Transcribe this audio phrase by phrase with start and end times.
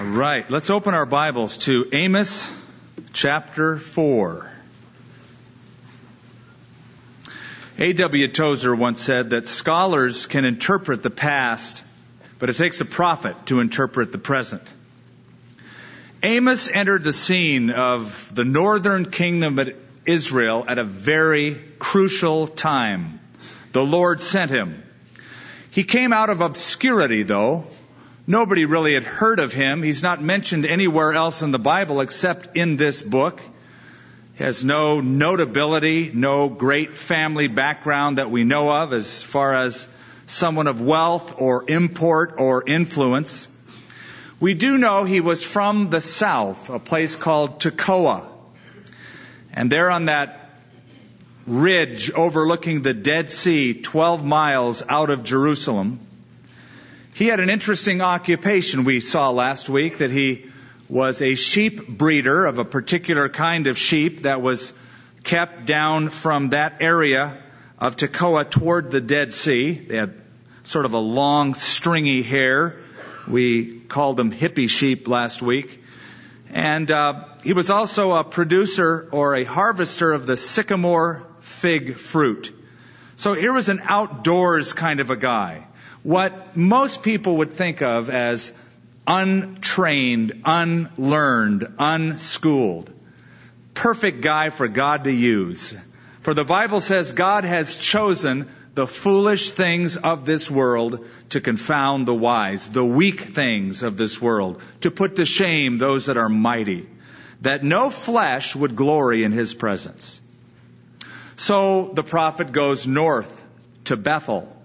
[0.00, 2.50] All right, let's open our Bibles to Amos
[3.12, 4.50] chapter 4.
[7.76, 8.28] A.W.
[8.28, 11.84] Tozer once said that scholars can interpret the past,
[12.38, 14.62] but it takes a prophet to interpret the present.
[16.22, 19.68] Amos entered the scene of the northern kingdom of
[20.06, 23.20] Israel at a very crucial time.
[23.72, 24.82] The Lord sent him.
[25.72, 27.66] He came out of obscurity, though.
[28.30, 29.82] Nobody really had heard of him.
[29.82, 33.40] He's not mentioned anywhere else in the Bible except in this book.
[34.36, 39.88] He has no notability, no great family background that we know of as far as
[40.26, 43.48] someone of wealth or import or influence.
[44.38, 48.28] We do know he was from the south, a place called Tekoa.
[49.52, 50.52] And there on that
[51.48, 55.98] ridge overlooking the Dead Sea, 12 miles out of Jerusalem,
[57.14, 60.46] he had an interesting occupation we saw last week that he
[60.88, 64.72] was a sheep breeder of a particular kind of sheep that was
[65.22, 67.36] kept down from that area
[67.78, 69.72] of Tekoa toward the Dead Sea.
[69.72, 70.20] They had
[70.62, 72.76] sort of a long, stringy hair.
[73.28, 75.82] We called them hippie sheep last week.
[76.52, 82.52] And uh, he was also a producer or a harvester of the sycamore fig fruit.
[83.16, 85.66] So here was an outdoors kind of a guy.
[86.02, 88.52] What most people would think of as
[89.06, 92.90] untrained, unlearned, unschooled.
[93.74, 95.74] Perfect guy for God to use.
[96.22, 102.06] For the Bible says God has chosen the foolish things of this world to confound
[102.06, 106.28] the wise, the weak things of this world, to put to shame those that are
[106.28, 106.88] mighty,
[107.40, 110.20] that no flesh would glory in his presence.
[111.36, 113.44] So the prophet goes north
[113.86, 114.56] to Bethel.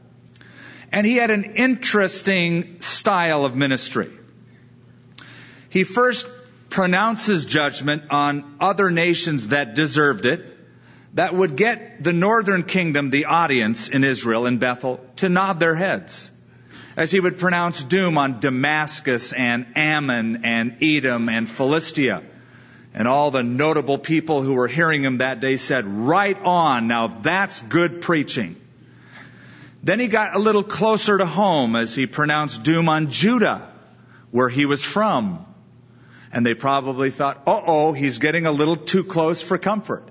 [0.96, 4.10] And he had an interesting style of ministry.
[5.68, 6.26] He first
[6.70, 10.58] pronounces judgment on other nations that deserved it,
[11.14, 15.76] that would get the northern kingdom, the audience in Israel, in Bethel, to nod their
[15.76, 16.32] heads.
[16.96, 22.24] As he would pronounce doom on Damascus and Ammon and Edom and Philistia.
[22.94, 27.08] And all the notable people who were hearing him that day said, right on, now
[27.08, 28.56] that's good preaching.
[29.86, 33.72] Then he got a little closer to home as he pronounced doom on Judah,
[34.32, 35.46] where he was from.
[36.32, 40.10] And they probably thought, uh oh, he's getting a little too close for comfort.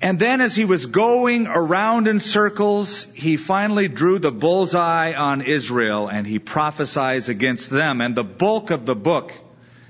[0.00, 5.42] And then as he was going around in circles, he finally drew the bullseye on
[5.42, 8.00] Israel and he prophesies against them.
[8.00, 9.34] And the bulk of the book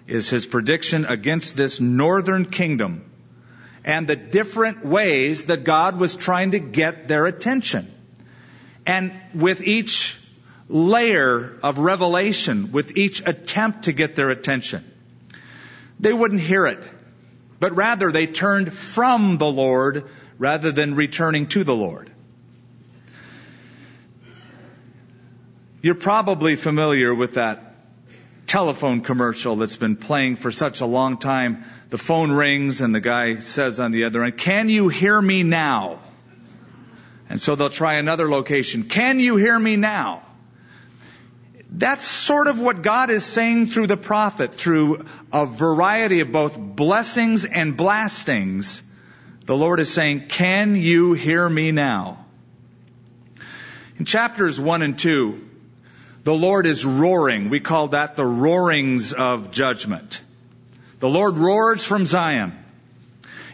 [0.08, 3.08] is his prediction against this northern kingdom
[3.84, 7.93] and the different ways that God was trying to get their attention.
[8.86, 10.18] And with each
[10.68, 14.84] layer of revelation, with each attempt to get their attention,
[16.00, 16.82] they wouldn't hear it,
[17.60, 20.08] but rather they turned from the Lord
[20.38, 22.10] rather than returning to the Lord.
[25.80, 27.74] You're probably familiar with that
[28.46, 31.64] telephone commercial that's been playing for such a long time.
[31.90, 35.42] The phone rings and the guy says on the other end, Can you hear me
[35.42, 36.00] now?
[37.34, 38.84] And so they'll try another location.
[38.84, 40.22] Can you hear me now?
[41.68, 46.56] That's sort of what God is saying through the prophet, through a variety of both
[46.56, 48.82] blessings and blastings.
[49.46, 52.24] The Lord is saying, Can you hear me now?
[53.98, 55.44] In chapters 1 and 2,
[56.22, 57.50] the Lord is roaring.
[57.50, 60.20] We call that the roarings of judgment.
[61.00, 62.63] The Lord roars from Zion.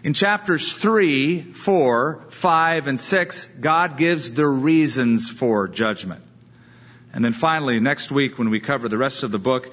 [0.03, 6.23] In chapters 3, 4, 5, and 6, God gives the reasons for judgment.
[7.13, 9.71] And then finally, next week when we cover the rest of the book,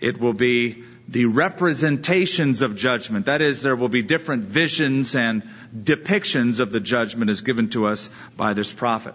[0.00, 3.26] it will be the representations of judgment.
[3.26, 5.42] That is, there will be different visions and
[5.76, 9.14] depictions of the judgment as given to us by this prophet.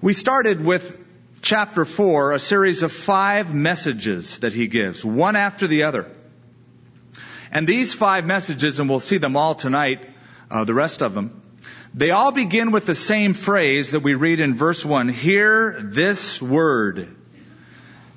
[0.00, 1.04] We started with
[1.42, 6.10] chapter 4, a series of five messages that he gives, one after the other.
[7.54, 10.10] And these five messages, and we'll see them all tonight,
[10.50, 11.40] uh, the rest of them,
[11.94, 16.42] they all begin with the same phrase that we read in verse 1 Hear this
[16.42, 17.16] word.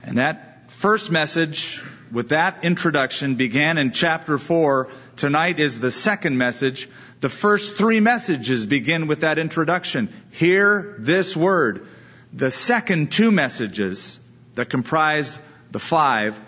[0.01, 4.89] And that first message, with that introduction, began in chapter 4.
[5.18, 6.89] Tonight is the second message.
[7.19, 10.12] The first three messages begin with that introduction.
[10.31, 11.86] Hear this word.
[12.34, 14.19] The second two messages
[14.56, 15.38] that comprise
[15.69, 16.42] the five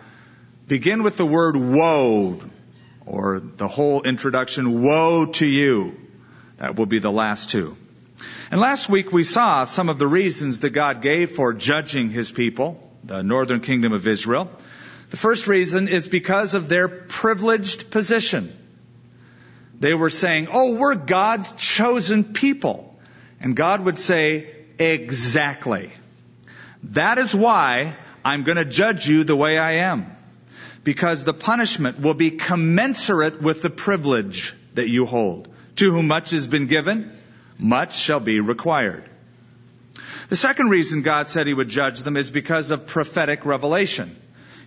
[0.67, 2.41] begin with the word woe
[3.09, 5.99] or the whole introduction, woe to you.
[6.57, 7.75] That will be the last two.
[8.51, 12.31] And last week we saw some of the reasons that God gave for judging his
[12.31, 14.51] people, the northern kingdom of Israel.
[15.09, 18.53] The first reason is because of their privileged position.
[19.79, 22.99] They were saying, Oh, we're God's chosen people.
[23.39, 25.93] And God would say, Exactly.
[26.83, 30.15] That is why I'm going to judge you the way I am.
[30.83, 35.47] Because the punishment will be commensurate with the privilege that you hold.
[35.77, 37.11] To whom much has been given,
[37.57, 39.03] much shall be required.
[40.29, 44.15] The second reason God said he would judge them is because of prophetic revelation.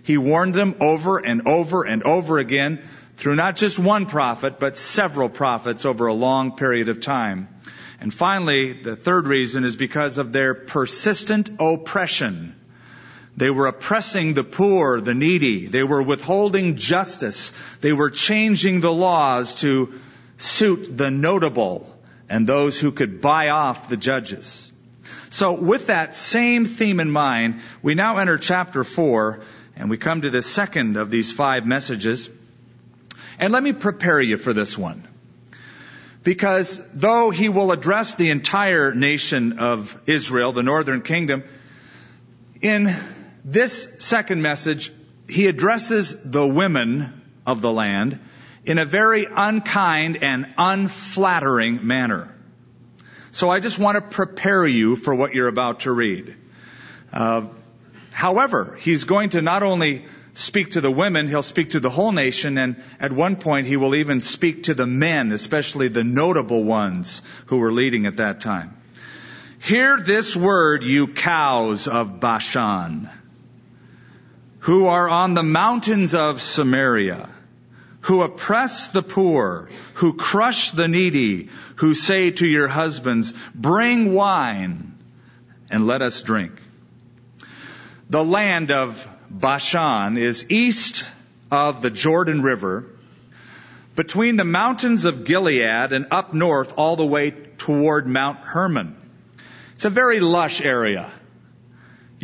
[0.03, 2.81] He warned them over and over and over again
[3.15, 7.47] through not just one prophet, but several prophets over a long period of time.
[8.01, 12.53] And finally, the third reason is because of their persistent oppression.
[13.35, 15.65] They were oppressing the poor, the needy.
[15.67, 17.53] They were withholding justice.
[17.81, 19.99] They were changing the laws to
[20.37, 21.89] suit the notable
[22.29, 24.71] and those who could buy off the judges.
[25.29, 29.41] So with that same theme in mind, we now enter chapter four
[29.75, 32.29] and we come to the second of these five messages.
[33.39, 35.07] And let me prepare you for this one.
[36.23, 41.43] Because though he will address the entire nation of Israel, the northern kingdom,
[42.61, 42.95] in
[43.43, 44.91] this second message,
[45.27, 48.19] he addresses the women of the land
[48.65, 52.33] in a very unkind and unflattering manner.
[53.31, 56.35] So I just want to prepare you for what you're about to read.
[57.11, 57.47] Uh,
[58.11, 60.05] however, he's going to not only
[60.35, 63.77] speak to the women, he'll speak to the whole nation, and at one point he
[63.77, 68.39] will even speak to the men, especially the notable ones who were leading at that
[68.39, 68.77] time.
[69.59, 73.09] Hear this word, you cows of Bashan,
[74.63, 77.29] who are on the mountains of Samaria
[78.03, 84.97] who oppress the poor, who crush the needy, who say to your husbands, bring wine
[85.69, 86.51] and let us drink.
[88.09, 91.05] The land of Bashan is east
[91.49, 92.85] of the Jordan River,
[93.95, 98.97] between the mountains of Gilead and up north all the way toward Mount Hermon.
[99.75, 101.09] It's a very lush area.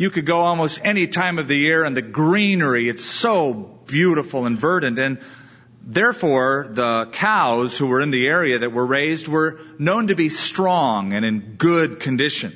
[0.00, 3.52] You could go almost any time of the year and the greenery, it's so
[3.86, 4.98] beautiful and verdant.
[4.98, 5.18] And
[5.82, 10.30] Therefore, the cows who were in the area that were raised were known to be
[10.30, 12.52] strong and in good condition.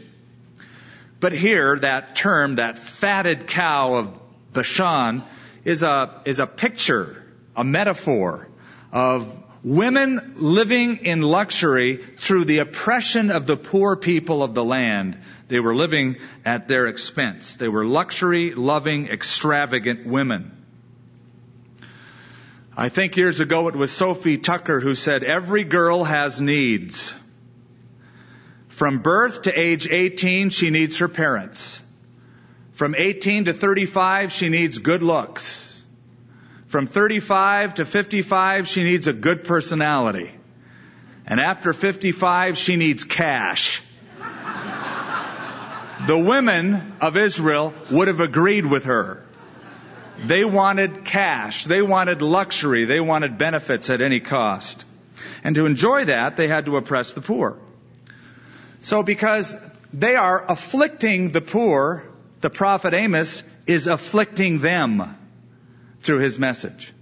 [1.20, 4.19] But here, that term, that fatted cow of
[4.52, 5.23] Bashan,
[5.64, 7.25] is a, is a picture,
[7.56, 8.49] a metaphor
[8.91, 15.19] of women living in luxury through the oppression of the poor people of the land.
[15.49, 17.56] They were living at their expense.
[17.56, 20.64] They were luxury loving, extravagant women.
[22.76, 27.14] I think years ago it was Sophie Tucker who said, every girl has needs.
[28.69, 31.81] From birth to age 18, she needs her parents.
[32.73, 35.85] From 18 to 35, she needs good looks.
[36.67, 40.32] From 35 to 55, she needs a good personality.
[41.25, 43.81] And after 55, she needs cash.
[46.06, 49.22] The women of Israel would have agreed with her.
[50.26, 51.64] They wanted cash.
[51.64, 52.84] They wanted luxury.
[52.84, 54.84] They wanted benefits at any cost.
[55.42, 57.58] And to enjoy that, they had to oppress the poor.
[58.80, 59.56] So because
[59.92, 62.06] they are afflicting the poor,
[62.40, 65.16] the prophet Amos is afflicting them
[66.00, 66.93] through his message.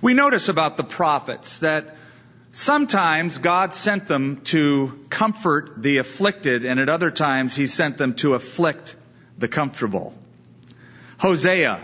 [0.00, 1.96] We notice about the prophets that
[2.52, 8.14] sometimes God sent them to comfort the afflicted and at other times he sent them
[8.16, 8.96] to afflict
[9.38, 10.14] the comfortable.
[11.18, 11.80] Hosea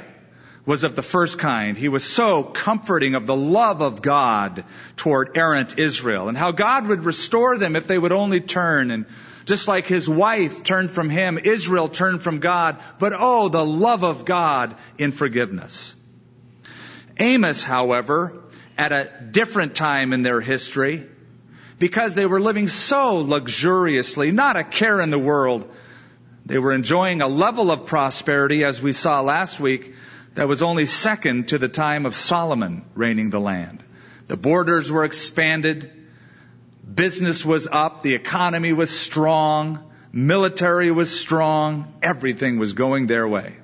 [0.66, 1.76] was of the first kind.
[1.76, 4.64] He was so comforting of the love of God
[4.96, 8.90] toward errant Israel and how God would restore them if they would only turn.
[8.90, 9.06] And
[9.44, 12.78] just like his wife turned from him, Israel turned from God.
[12.98, 15.94] But oh, the love of God in forgiveness.
[17.18, 18.42] Amos, however,
[18.78, 21.06] at a different time in their history,
[21.78, 25.70] because they were living so luxuriously, not a care in the world,
[26.46, 29.94] they were enjoying a level of prosperity, as we saw last week,
[30.34, 33.82] that was only second to the time of Solomon reigning the land.
[34.28, 35.90] The borders were expanded,
[36.94, 43.56] business was up, the economy was strong, military was strong, everything was going their way.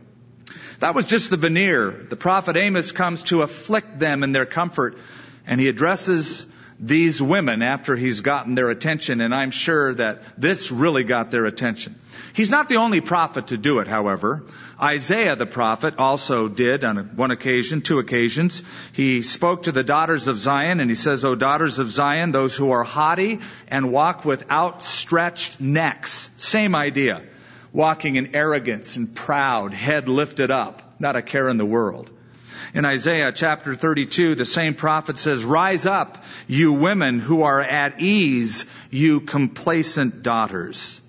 [0.83, 1.93] That was just the veneer.
[1.93, 4.99] The prophet Amos comes to afflict them in their comfort,
[5.47, 6.45] and he addresses
[6.81, 11.47] these women after he's gotten their attention, and I'm sure that this really got their
[11.47, 11.95] attention.
[12.33, 14.43] He's not the only prophet to do it, however.
[14.81, 18.65] Isaiah the prophet also did on one occasion, two occasions.
[18.93, 22.57] He spoke to the daughters of Zion and he says, O daughters of Zion, those
[22.57, 26.29] who are haughty and walk with outstretched necks.
[26.39, 27.23] Same idea.
[27.73, 32.11] Walking in arrogance and proud, head lifted up, not a care in the world.
[32.75, 38.01] In Isaiah chapter 32, the same prophet says, Rise up, you women who are at
[38.01, 41.01] ease, you complacent daughters.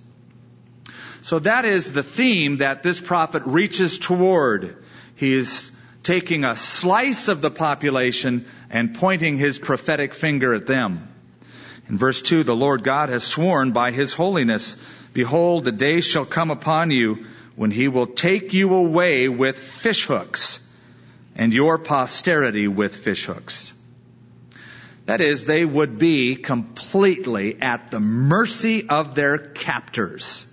[1.21, 4.75] So that is the theme that this prophet reaches toward.
[5.15, 5.71] He is
[6.03, 11.07] taking a slice of the population and pointing his prophetic finger at them.
[11.87, 14.75] In verse 2, the Lord God has sworn by his holiness,
[15.13, 20.59] Behold, the day shall come upon you when he will take you away with fishhooks
[21.35, 23.73] and your posterity with fishhooks.
[25.05, 30.45] That is, they would be completely at the mercy of their captors.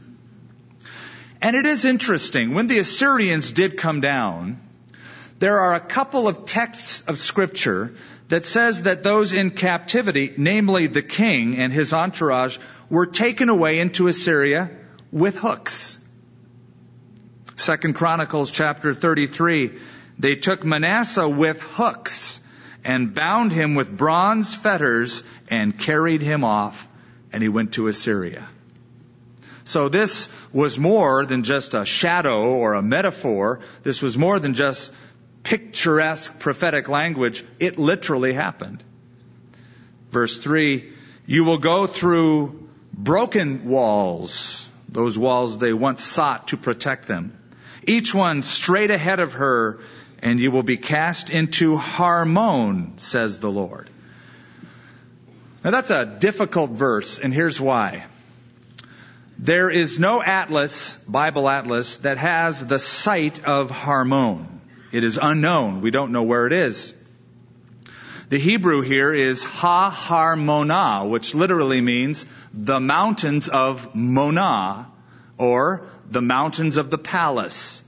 [1.40, 4.60] And it is interesting, when the Assyrians did come down,
[5.38, 7.94] there are a couple of texts of scripture
[8.30, 12.58] that says that those in captivity, namely the king and his entourage,
[12.88, 14.70] were taken away into Assyria
[15.12, 15.98] with hooks.
[17.56, 19.78] Second Chronicles chapter 33,
[20.18, 22.40] they took Manasseh with hooks
[22.84, 26.88] and bound him with bronze fetters and carried him off
[27.32, 28.48] and he went to Assyria.
[29.64, 33.60] So this was more than just a shadow or a metaphor.
[33.82, 34.92] This was more than just
[35.50, 37.44] picturesque prophetic language.
[37.58, 38.84] It literally happened.
[40.10, 40.92] Verse 3
[41.26, 47.36] You will go through broken walls, those walls they once sought to protect them.
[47.82, 49.80] Each one straight ahead of her,
[50.22, 53.90] and you will be cast into Harmon, says the Lord.
[55.64, 58.04] Now that's a difficult verse, and here's why.
[59.36, 64.59] There is no atlas, Bible atlas, that has the site of Harmon.
[64.92, 65.80] It is unknown.
[65.80, 66.94] We don't know where it is.
[68.28, 74.86] The Hebrew here is Ha Harmona, which literally means the mountains of Mona,
[75.38, 77.82] or the mountains of the palace.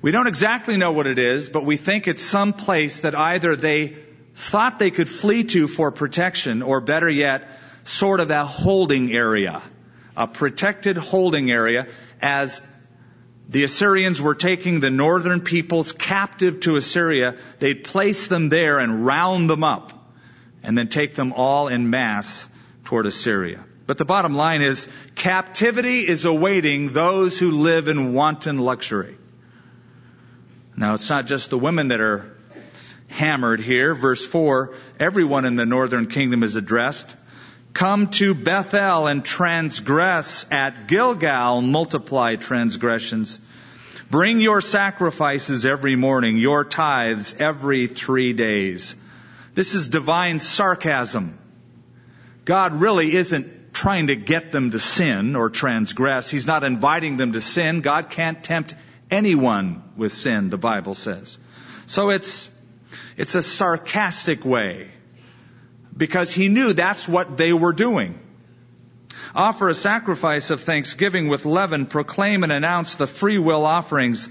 [0.00, 3.54] We don't exactly know what it is, but we think it's some place that either
[3.54, 3.96] they
[4.34, 7.48] thought they could flee to for protection, or better yet,
[7.84, 9.62] sort of a holding area
[10.16, 11.86] a protected holding area
[12.20, 12.62] as
[13.48, 17.36] the Assyrians were taking the northern peoples captive to Assyria.
[17.58, 19.92] They'd place them there and round them up
[20.62, 22.48] and then take them all in mass
[22.84, 23.64] toward Assyria.
[23.86, 29.16] But the bottom line is captivity is awaiting those who live in wanton luxury.
[30.76, 32.36] Now it's not just the women that are
[33.08, 33.94] hammered here.
[33.94, 37.14] Verse 4, everyone in the northern kingdom is addressed.
[37.74, 40.46] Come to Bethel and transgress.
[40.50, 43.40] At Gilgal, multiply transgressions.
[44.10, 48.94] Bring your sacrifices every morning, your tithes every three days.
[49.54, 51.38] This is divine sarcasm.
[52.44, 56.30] God really isn't trying to get them to sin or transgress.
[56.30, 57.80] He's not inviting them to sin.
[57.80, 58.74] God can't tempt
[59.10, 61.38] anyone with sin, the Bible says.
[61.86, 62.50] So it's,
[63.16, 64.90] it's a sarcastic way
[65.96, 68.18] because he knew that's what they were doing.
[69.34, 74.28] Offer a sacrifice of thanksgiving with leaven, proclaim and announce the free will offerings.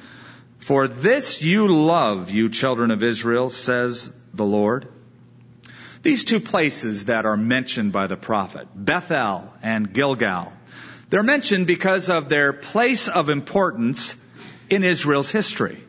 [0.59, 4.87] For this you love, you children of Israel, says the Lord.
[6.03, 10.53] These two places that are mentioned by the prophet, Bethel and Gilgal,
[11.09, 14.15] they're mentioned because of their place of importance
[14.69, 15.83] in Israel's history.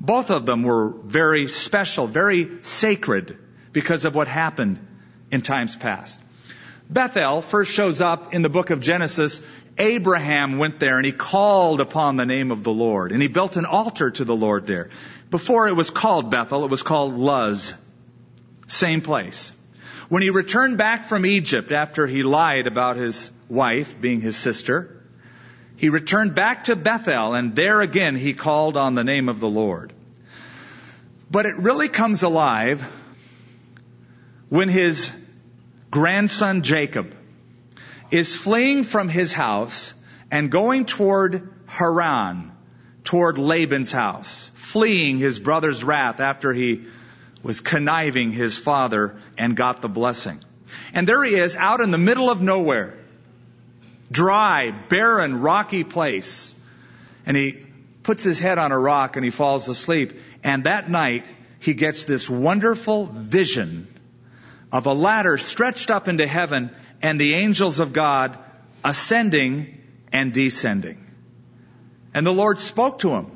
[0.00, 3.38] Both of them were very special, very sacred
[3.72, 4.78] because of what happened
[5.30, 6.20] in times past.
[6.88, 9.42] Bethel first shows up in the book of Genesis.
[9.76, 13.56] Abraham went there and he called upon the name of the Lord and he built
[13.56, 14.90] an altar to the Lord there.
[15.30, 17.74] Before it was called Bethel, it was called Luz.
[18.68, 19.52] Same place.
[20.08, 25.02] When he returned back from Egypt after he lied about his wife being his sister,
[25.76, 29.48] he returned back to Bethel and there again he called on the name of the
[29.48, 29.92] Lord.
[31.28, 32.86] But it really comes alive
[34.48, 35.12] when his
[35.90, 37.14] grandson Jacob
[38.10, 39.94] is fleeing from his house
[40.30, 42.52] and going toward Haran,
[43.04, 46.84] toward Laban's house, fleeing his brother's wrath after he
[47.42, 50.40] was conniving his father and got the blessing.
[50.92, 52.96] And there he is out in the middle of nowhere,
[54.10, 56.54] dry, barren, rocky place.
[57.24, 57.66] And he
[58.02, 60.12] puts his head on a rock and he falls asleep.
[60.42, 61.26] And that night,
[61.60, 63.88] he gets this wonderful vision
[64.72, 66.70] of a ladder stretched up into heaven
[67.02, 68.38] and the angels of God
[68.84, 69.82] ascending
[70.12, 71.04] and descending.
[72.14, 73.30] And the Lord spoke to him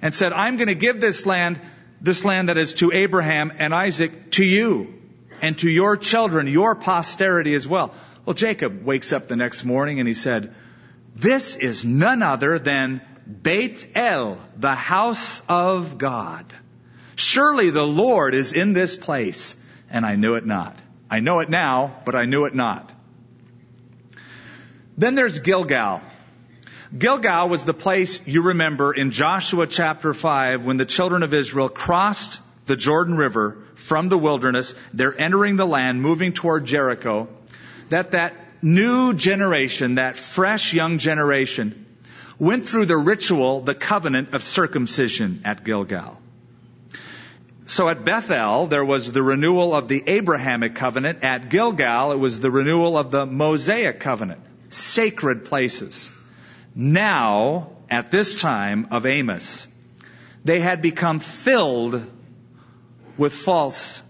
[0.00, 1.60] and said, I'm going to give this land,
[2.00, 4.94] this land that is to Abraham and Isaac, to you
[5.40, 7.94] and to your children, your posterity as well.
[8.24, 10.54] Well, Jacob wakes up the next morning and he said,
[11.14, 13.02] this is none other than
[13.42, 16.46] Beit El, the house of God.
[17.14, 19.54] Surely the Lord is in this place,
[19.92, 20.76] and I knew it not.
[21.10, 22.90] I know it now, but I knew it not.
[24.96, 26.00] Then there's Gilgal.
[26.96, 31.68] Gilgal was the place you remember in Joshua chapter 5 when the children of Israel
[31.68, 34.74] crossed the Jordan River from the wilderness.
[34.92, 37.28] They're entering the land, moving toward Jericho.
[37.88, 41.84] That that new generation, that fresh young generation,
[42.38, 46.21] went through the ritual, the covenant of circumcision at Gilgal.
[47.72, 51.22] So at Bethel, there was the renewal of the Abrahamic covenant.
[51.22, 54.42] At Gilgal, it was the renewal of the Mosaic covenant.
[54.68, 56.12] Sacred places.
[56.74, 59.68] Now, at this time of Amos,
[60.44, 62.04] they had become filled
[63.16, 64.02] with false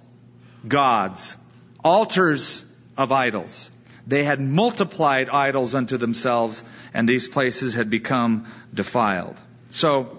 [0.66, 1.36] gods,
[1.84, 2.64] altars
[2.96, 3.70] of idols.
[4.08, 9.40] They had multiplied idols unto themselves, and these places had become defiled.
[9.70, 10.18] So,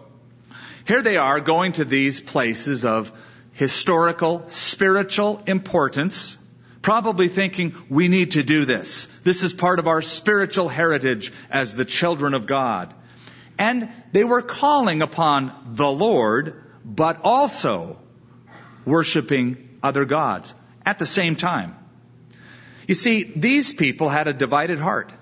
[0.85, 3.11] here they are going to these places of
[3.53, 6.37] historical, spiritual importance,
[6.81, 9.05] probably thinking, we need to do this.
[9.23, 12.93] This is part of our spiritual heritage as the children of God.
[13.57, 17.99] And they were calling upon the Lord, but also
[18.85, 20.53] worshiping other gods
[20.85, 21.75] at the same time.
[22.87, 25.13] You see, these people had a divided heart.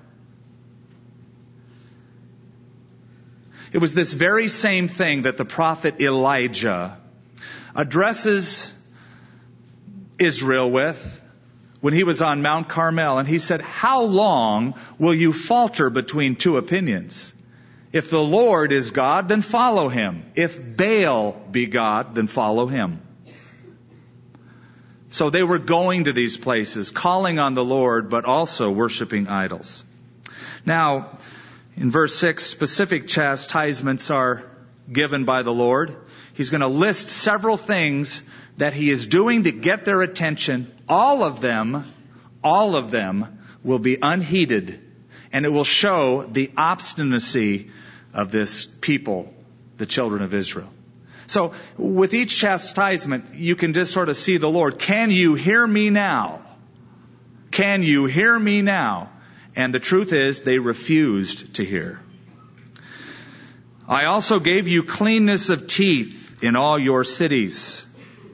[3.71, 7.00] It was this very same thing that the prophet Elijah
[7.75, 8.73] addresses
[10.19, 11.21] Israel with
[11.81, 16.35] when he was on Mount Carmel, and he said, How long will you falter between
[16.35, 17.33] two opinions?
[17.91, 20.31] If the Lord is God, then follow him.
[20.35, 23.01] If Baal be God, then follow him.
[25.09, 29.83] So they were going to these places, calling on the Lord, but also worshiping idols.
[30.65, 31.17] Now,
[31.75, 34.49] in verse 6, specific chastisements are
[34.89, 35.95] given by the Lord.
[36.33, 38.23] He's going to list several things
[38.57, 40.71] that he is doing to get their attention.
[40.87, 41.85] All of them,
[42.43, 44.79] all of them will be unheeded
[45.33, 47.71] and it will show the obstinacy
[48.13, 49.33] of this people,
[49.77, 50.71] the children of Israel.
[51.27, 54.79] So with each chastisement, you can just sort of see the Lord.
[54.79, 56.41] Can you hear me now?
[57.51, 59.11] Can you hear me now?
[59.55, 62.01] And the truth is they refused to hear.
[63.87, 67.85] I also gave you cleanness of teeth in all your cities,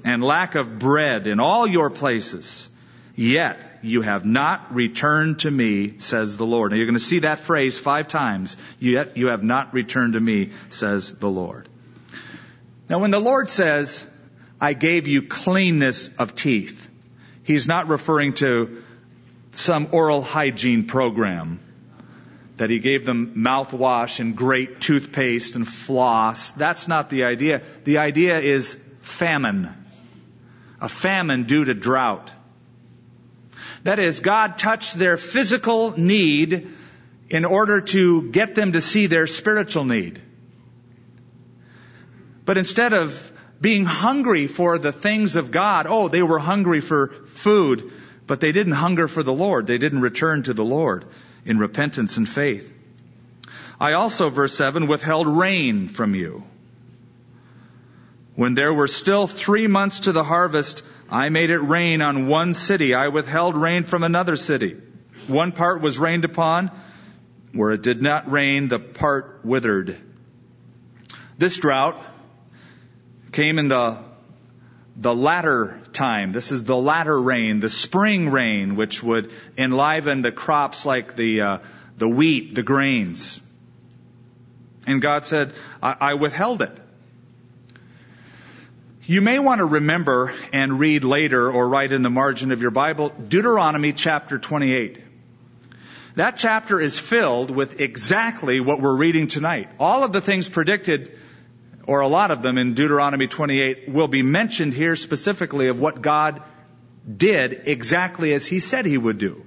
[0.04, 2.70] and lack of bread in all your places.
[3.16, 6.72] Yet you have not returned to me, says the Lord.
[6.72, 8.58] Now you're going to see that phrase five times.
[8.80, 11.68] Yet you have not returned to me, says the Lord.
[12.90, 14.06] Now when the Lord says,
[14.62, 16.90] I gave you cleanness of teeth,
[17.44, 18.84] He's not referring to
[19.52, 21.60] some oral hygiene program
[22.58, 26.52] that he gave them mouthwash and great toothpaste and floss.
[26.52, 27.62] That's not the idea.
[27.84, 29.70] The idea is famine.
[30.82, 32.32] A famine due to drought.
[33.84, 36.68] That is, God touched their physical need
[37.30, 40.22] in order to get them to see their spiritual need.
[42.44, 47.10] But instead of being hungry for the things of God, oh, they were hungry for
[47.28, 47.92] food,
[48.26, 49.68] but they didn't hunger for the Lord.
[49.68, 51.06] They didn't return to the Lord
[51.48, 52.74] in repentance and faith.
[53.80, 56.44] I also, verse 7, withheld rain from you.
[58.36, 62.54] When there were still three months to the harvest, I made it rain on one
[62.54, 62.94] city.
[62.94, 64.76] I withheld rain from another city.
[65.28, 66.70] One part was rained upon.
[67.54, 69.98] Where it did not rain, the part withered.
[71.38, 72.04] This drought
[73.32, 74.04] came in the
[74.98, 76.32] the latter time.
[76.32, 81.42] This is the latter rain, the spring rain, which would enliven the crops like the,
[81.42, 81.58] uh,
[81.98, 83.40] the wheat, the grains.
[84.88, 86.76] And God said, I, I withheld it.
[89.04, 92.72] You may want to remember and read later or write in the margin of your
[92.72, 95.04] Bible, Deuteronomy chapter 28.
[96.16, 99.70] That chapter is filled with exactly what we're reading tonight.
[99.80, 101.18] All of the things predicted
[101.88, 106.02] or a lot of them in Deuteronomy 28 will be mentioned here specifically of what
[106.02, 106.42] God
[107.26, 109.44] did exactly as he said he would do.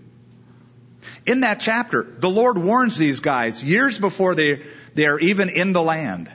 [1.26, 4.62] In that chapter, the Lord warns these guys years before they,
[4.94, 6.32] they are even in the land.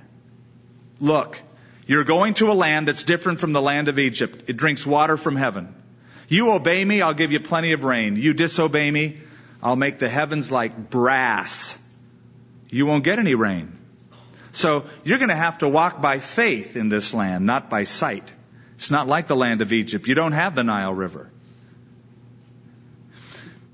[1.00, 1.42] Look,
[1.88, 4.44] you're going to a land that's different from the land of Egypt.
[4.48, 5.74] It drinks water from heaven.
[6.28, 8.16] You obey me, I'll give you plenty of rain.
[8.16, 9.22] You disobey me,
[9.62, 11.80] I'll make the heavens like brass.
[12.70, 13.80] You won't get any rain.
[14.56, 18.34] So you're going to have to walk by faith in this land, not by sight.
[18.76, 20.08] It's not like the land of Egypt.
[20.08, 21.30] You don't have the Nile River.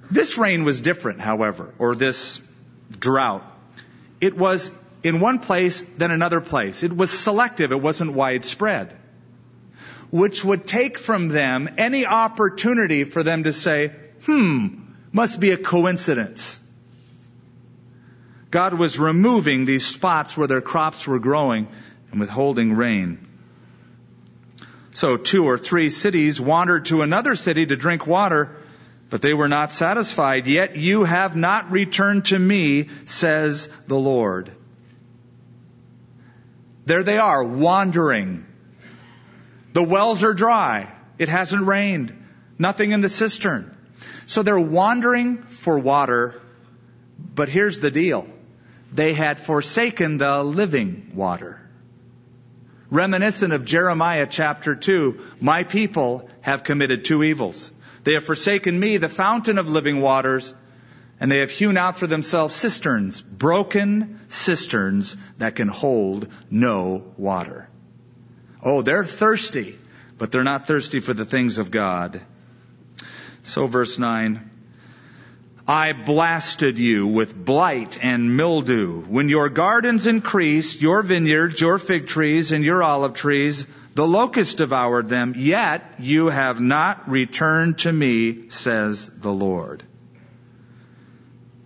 [0.09, 2.41] This rain was different, however, or this
[2.99, 3.43] drought.
[4.19, 4.71] It was
[5.03, 6.81] in one place than another place.
[6.81, 7.71] It was selective.
[7.71, 8.91] It wasn't widespread.
[10.09, 13.93] Which would take from them any opportunity for them to say,
[14.25, 14.79] hmm,
[15.11, 16.59] must be a coincidence.
[18.51, 21.69] God was removing these spots where their crops were growing
[22.11, 23.27] and withholding rain.
[24.91, 28.57] So two or three cities wandered to another city to drink water,
[29.09, 30.47] but they were not satisfied.
[30.47, 34.51] Yet you have not returned to me, says the Lord.
[36.85, 38.45] There they are, wandering.
[39.71, 40.93] The wells are dry.
[41.17, 42.17] It hasn't rained.
[42.59, 43.77] Nothing in the cistern.
[44.25, 46.41] So they're wandering for water,
[47.17, 48.27] but here's the deal.
[48.91, 51.61] They had forsaken the living water.
[52.89, 57.71] Reminiscent of Jeremiah chapter 2, my people have committed two evils.
[58.03, 60.53] They have forsaken me, the fountain of living waters,
[61.19, 67.69] and they have hewn out for themselves cisterns, broken cisterns that can hold no water.
[68.61, 69.77] Oh, they're thirsty,
[70.17, 72.19] but they're not thirsty for the things of God.
[73.43, 74.50] So verse 9.
[75.67, 79.01] I blasted you with blight and mildew.
[79.01, 84.57] When your gardens increased, your vineyards, your fig trees, and your olive trees, the locust
[84.57, 89.83] devoured them, yet you have not returned to me, says the Lord.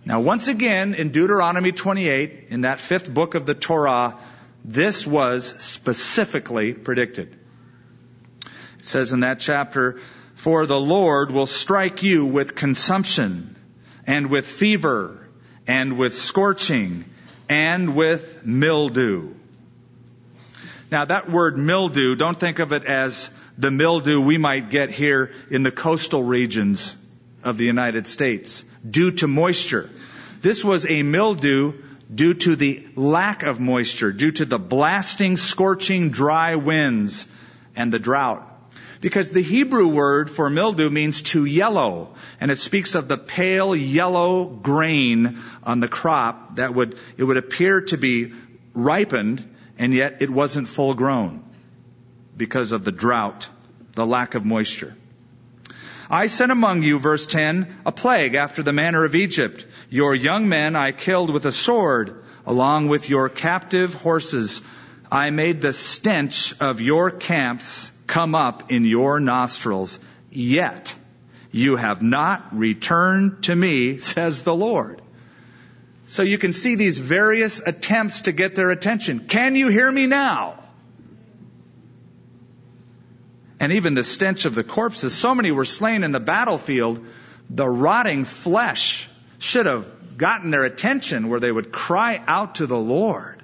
[0.04, 4.16] Now, once again, in Deuteronomy 28, in that fifth book of the Torah,
[4.64, 7.36] this was specifically predicted.
[8.78, 10.00] It says in that chapter,
[10.34, 13.55] For the Lord will strike you with consumption,
[14.06, 15.26] and with fever,
[15.66, 17.04] and with scorching,
[17.48, 19.34] and with mildew.
[20.90, 25.32] Now, that word mildew, don't think of it as the mildew we might get here
[25.50, 26.96] in the coastal regions
[27.42, 29.90] of the United States due to moisture.
[30.42, 31.82] This was a mildew
[32.14, 37.26] due to the lack of moisture, due to the blasting, scorching, dry winds
[37.74, 38.55] and the drought.
[39.06, 43.76] Because the Hebrew word for mildew means to yellow, and it speaks of the pale
[43.76, 48.32] yellow grain on the crop that would, it would appear to be
[48.74, 51.44] ripened, and yet it wasn't full grown
[52.36, 53.46] because of the drought,
[53.92, 54.96] the lack of moisture.
[56.10, 59.64] I sent among you, verse 10, a plague after the manner of Egypt.
[59.88, 64.62] Your young men I killed with a sword, along with your captive horses.
[65.12, 69.98] I made the stench of your camps come up in your nostrils.
[70.30, 70.94] Yet
[71.50, 75.00] you have not returned to me, says the Lord.
[76.06, 79.20] So you can see these various attempts to get their attention.
[79.26, 80.62] Can you hear me now?
[83.58, 85.14] and even the stench of the corpses.
[85.14, 87.04] So many were slain in the battlefield.
[87.50, 92.78] The rotting flesh should have gotten their attention where they would cry out to the
[92.78, 93.35] Lord.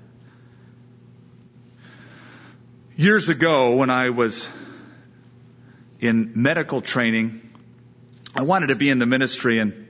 [3.03, 4.49] Years ago, when I was
[5.99, 7.41] in medical training,
[8.33, 9.89] I wanted to be in the ministry and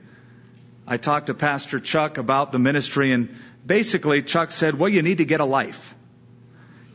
[0.87, 5.19] I talked to Pastor Chuck about the ministry and basically Chuck said, well, you need
[5.19, 5.93] to get a life.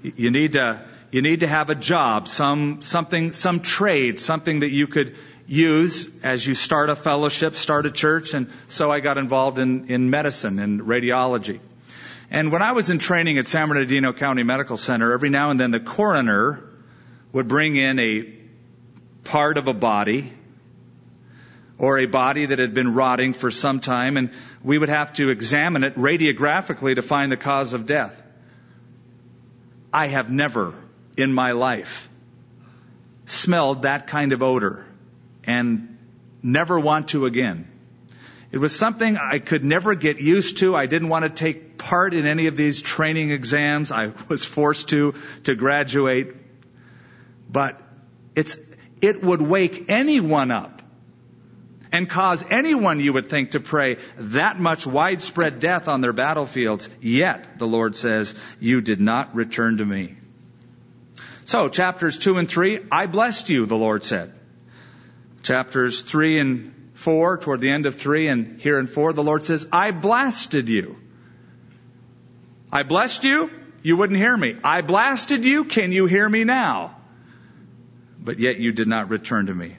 [0.02, 4.70] You need to you need to have a job, some, something, some trade, something that
[4.70, 5.14] you could
[5.46, 8.34] use as you start a fellowship, start a church.
[8.34, 11.60] And so I got involved in, in medicine and radiology.
[12.30, 15.58] And when I was in training at San Bernardino County Medical Center, every now and
[15.58, 16.62] then the coroner
[17.32, 18.32] would bring in a
[19.24, 20.32] part of a body
[21.78, 24.30] or a body that had been rotting for some time, and
[24.62, 28.20] we would have to examine it radiographically to find the cause of death.
[29.92, 30.74] I have never
[31.16, 32.08] in my life
[33.26, 34.84] smelled that kind of odor
[35.44, 35.98] and
[36.42, 37.70] never want to again.
[38.50, 40.74] It was something I could never get used to.
[40.74, 43.92] I didn't want to take part in any of these training exams.
[43.92, 46.34] I was forced to, to graduate.
[47.50, 47.80] But
[48.34, 48.58] it's,
[49.00, 50.82] it would wake anyone up
[51.92, 56.88] and cause anyone you would think to pray that much widespread death on their battlefields.
[57.00, 60.16] Yet, the Lord says, you did not return to me.
[61.44, 64.38] So, chapters 2 and 3, I blessed you, the Lord said.
[65.42, 69.44] Chapters 3 and 4, toward the end of 3 and here in 4, the Lord
[69.44, 70.96] says, I blasted you.
[72.72, 74.56] I blessed you, you wouldn't hear me.
[74.64, 76.96] I blasted you, can you hear me now?
[78.18, 79.76] But yet you did not return to me.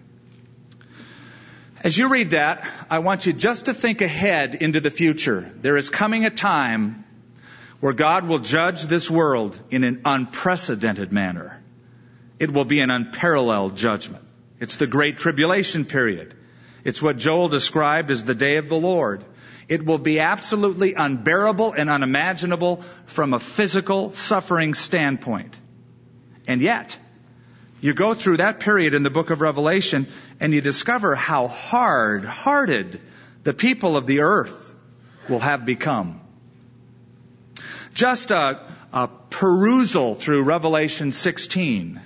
[1.82, 5.52] As you read that, I want you just to think ahead into the future.
[5.62, 7.04] There is coming a time
[7.82, 11.62] where God will judge this world in an unprecedented manner.
[12.40, 14.24] It will be an unparalleled judgment.
[14.62, 16.34] It's the great tribulation period.
[16.84, 19.24] It's what Joel described as the day of the Lord.
[19.68, 25.58] It will be absolutely unbearable and unimaginable from a physical suffering standpoint.
[26.48, 26.98] And yet,
[27.82, 30.08] you go through that period in the book of Revelation
[30.40, 33.00] and you discover how hard hearted
[33.44, 34.74] the people of the earth
[35.30, 36.20] will have become.
[37.94, 42.02] Just a, a perusal through Revelation 16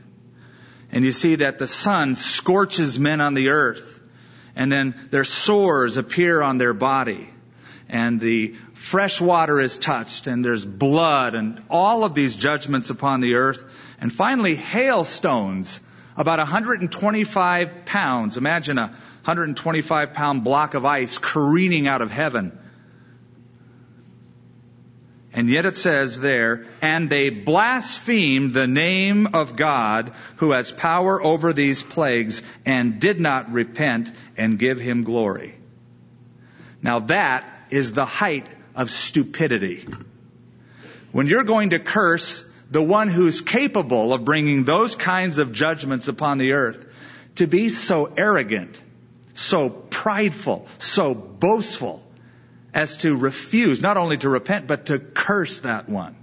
[0.93, 3.92] and you see that the sun scorches men on the earth
[4.56, 7.30] and then their sores appear on their body
[7.89, 13.20] and the fresh water is touched and there's blood and all of these judgments upon
[13.20, 13.63] the earth.
[14.02, 15.80] And finally, hailstones,
[16.18, 18.38] about 125 pounds.
[18.38, 22.58] Imagine a 125 pound block of ice careening out of heaven.
[25.34, 31.22] And yet it says there, and they blasphemed the name of God who has power
[31.22, 35.56] over these plagues and did not repent and give him glory.
[36.84, 39.88] Now that is the height of stupidity.
[41.12, 46.08] When you're going to curse the one who's capable of bringing those kinds of judgments
[46.08, 46.86] upon the earth,
[47.36, 48.80] to be so arrogant,
[49.34, 52.03] so prideful, so boastful
[52.73, 56.15] as to refuse not only to repent, but to curse that one.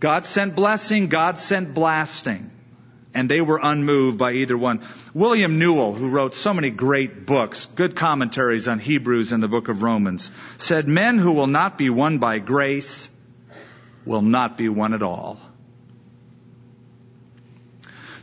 [0.00, 2.50] God sent blessing, God sent blasting
[3.14, 4.80] and they were unmoved by either one.
[5.14, 9.68] William Newell, who wrote so many great books, good commentaries on Hebrews and the book
[9.68, 13.08] of Romans, said, Men who will not be won by grace
[14.04, 15.38] will not be won at all.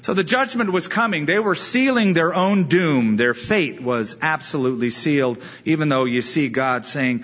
[0.05, 1.25] So the judgment was coming.
[1.25, 3.17] They were sealing their own doom.
[3.17, 7.23] Their fate was absolutely sealed, even though you see God saying,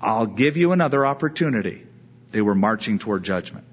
[0.00, 1.82] I'll give you another opportunity.
[2.30, 3.66] They were marching toward judgment.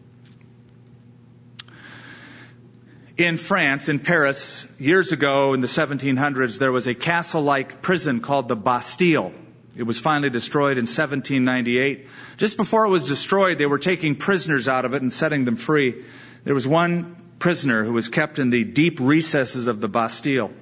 [3.15, 8.49] in France, in Paris, years ago in the 1700s, there was a castle-like prison called
[8.49, 9.31] the Bastille.
[9.77, 12.09] It was finally destroyed in 1798.
[12.35, 15.55] Just before it was destroyed, they were taking prisoners out of it and setting them
[15.55, 16.03] free.
[16.43, 20.54] There was one prisoner who was kept in the deep recesses of the Bastille.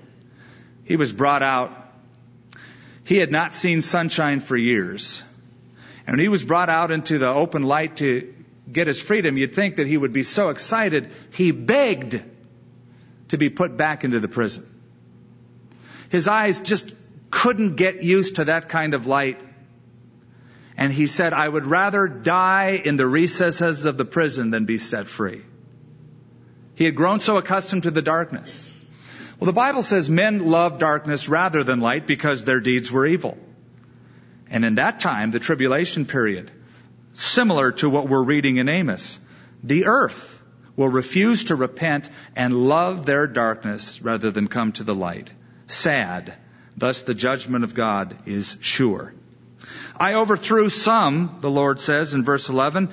[0.85, 1.71] He was brought out.
[3.03, 5.23] He had not seen sunshine for years.
[6.07, 8.33] And when he was brought out into the open light to
[8.71, 11.11] get his freedom, you'd think that he would be so excited.
[11.31, 12.21] He begged
[13.27, 14.65] to be put back into the prison.
[16.09, 16.91] His eyes just
[17.29, 19.39] couldn't get used to that kind of light.
[20.75, 24.77] And he said, I would rather die in the recesses of the prison than be
[24.77, 25.43] set free.
[26.79, 28.71] He had grown so accustomed to the darkness.
[29.37, 33.37] Well, the Bible says men love darkness rather than light because their deeds were evil.
[34.49, 36.49] And in that time, the tribulation period,
[37.11, 39.19] similar to what we're reading in Amos,
[39.61, 40.41] the earth
[40.77, 45.33] will refuse to repent and love their darkness rather than come to the light.
[45.67, 46.33] Sad.
[46.77, 49.13] Thus the judgment of God is sure.
[49.97, 52.87] I overthrew some, the Lord says in verse 11,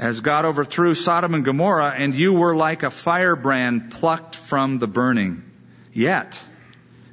[0.00, 4.88] as God overthrew Sodom and Gomorrah, and you were like a firebrand plucked from the
[4.88, 5.44] burning.
[5.92, 6.42] Yet,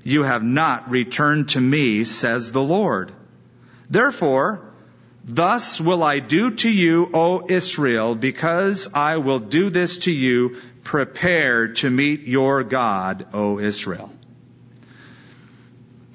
[0.04, 3.12] you have not returned to me, says the Lord.
[3.90, 4.62] Therefore,
[5.26, 10.62] Thus will I do to you, O Israel, because I will do this to you,
[10.86, 14.10] prepare to meet your God, O Israel.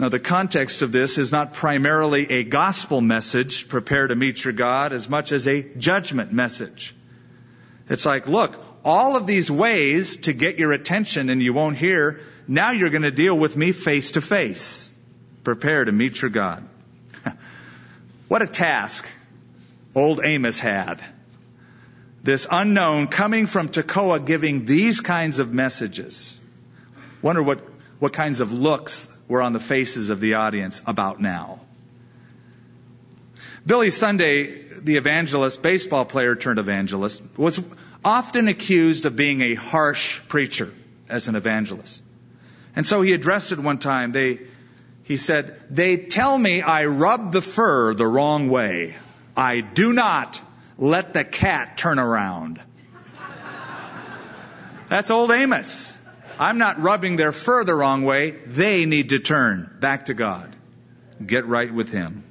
[0.03, 4.53] Now, the context of this is not primarily a gospel message, prepare to meet your
[4.53, 6.93] God, as much as a judgment message.
[7.89, 12.19] It's like, look, all of these ways to get your attention and you won't hear,
[12.49, 14.91] now you're going to deal with me face to face.
[15.45, 16.69] Prepare to meet your God.
[18.27, 19.07] What a task
[19.95, 21.05] old Amos had.
[22.25, 26.41] This unknown coming from Tekoa giving these kinds of messages.
[27.21, 27.61] Wonder what,
[28.01, 31.61] what kinds of looks were on the faces of the audience about now.
[33.67, 37.61] Billy Sunday, the evangelist, baseball player turned evangelist, was
[38.05, 40.71] often accused of being a harsh preacher
[41.09, 42.03] as an evangelist.
[42.77, 44.13] And so he addressed it one time.
[44.13, 44.41] They,
[45.05, 48.97] he said, They tell me I rub the fur the wrong way.
[49.35, 50.41] I do not
[50.77, 52.61] let the cat turn around.
[54.89, 55.97] That's old Amos.
[56.39, 58.31] I'm not rubbing their fur the wrong way.
[58.31, 60.55] They need to turn back to God.
[61.25, 62.25] Get right with Him.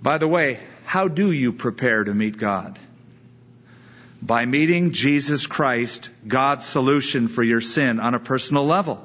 [0.00, 2.78] By the way, how do you prepare to meet God?
[4.22, 9.02] By meeting Jesus Christ, God's solution for your sin on a personal level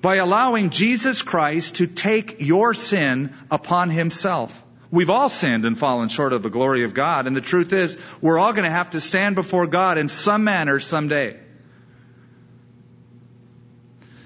[0.00, 4.58] by allowing Jesus Christ to take your sin upon himself.
[4.90, 7.98] We've all sinned and fallen short of the glory of God, and the truth is,
[8.20, 11.38] we're all going to have to stand before God in some manner someday.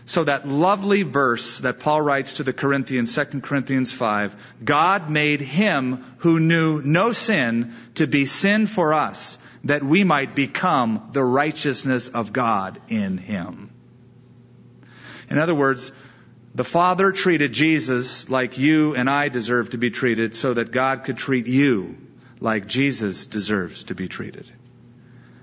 [0.06, 5.40] So that lovely verse that Paul writes to the Corinthians, 2 Corinthians 5, God made
[5.40, 11.24] him who knew no sin to be sin for us, that we might become the
[11.24, 13.70] righteousness of God in him.
[15.30, 15.90] In other words,
[16.54, 21.04] the Father treated Jesus like you and I deserve to be treated so that God
[21.04, 21.96] could treat you
[22.40, 24.50] like Jesus deserves to be treated.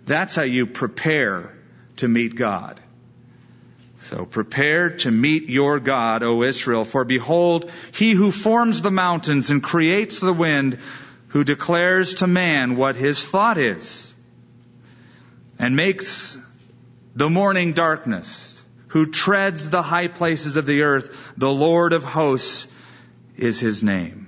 [0.05, 1.53] That's how you prepare
[1.97, 2.79] to meet God.
[4.03, 9.49] So prepare to meet your God, O Israel, for behold, he who forms the mountains
[9.49, 10.79] and creates the wind,
[11.27, 14.13] who declares to man what his thought is,
[15.59, 16.37] and makes
[17.15, 18.60] the morning darkness,
[18.91, 22.67] who treads the high places of the earth, the Lord of hosts
[23.37, 24.27] is his name.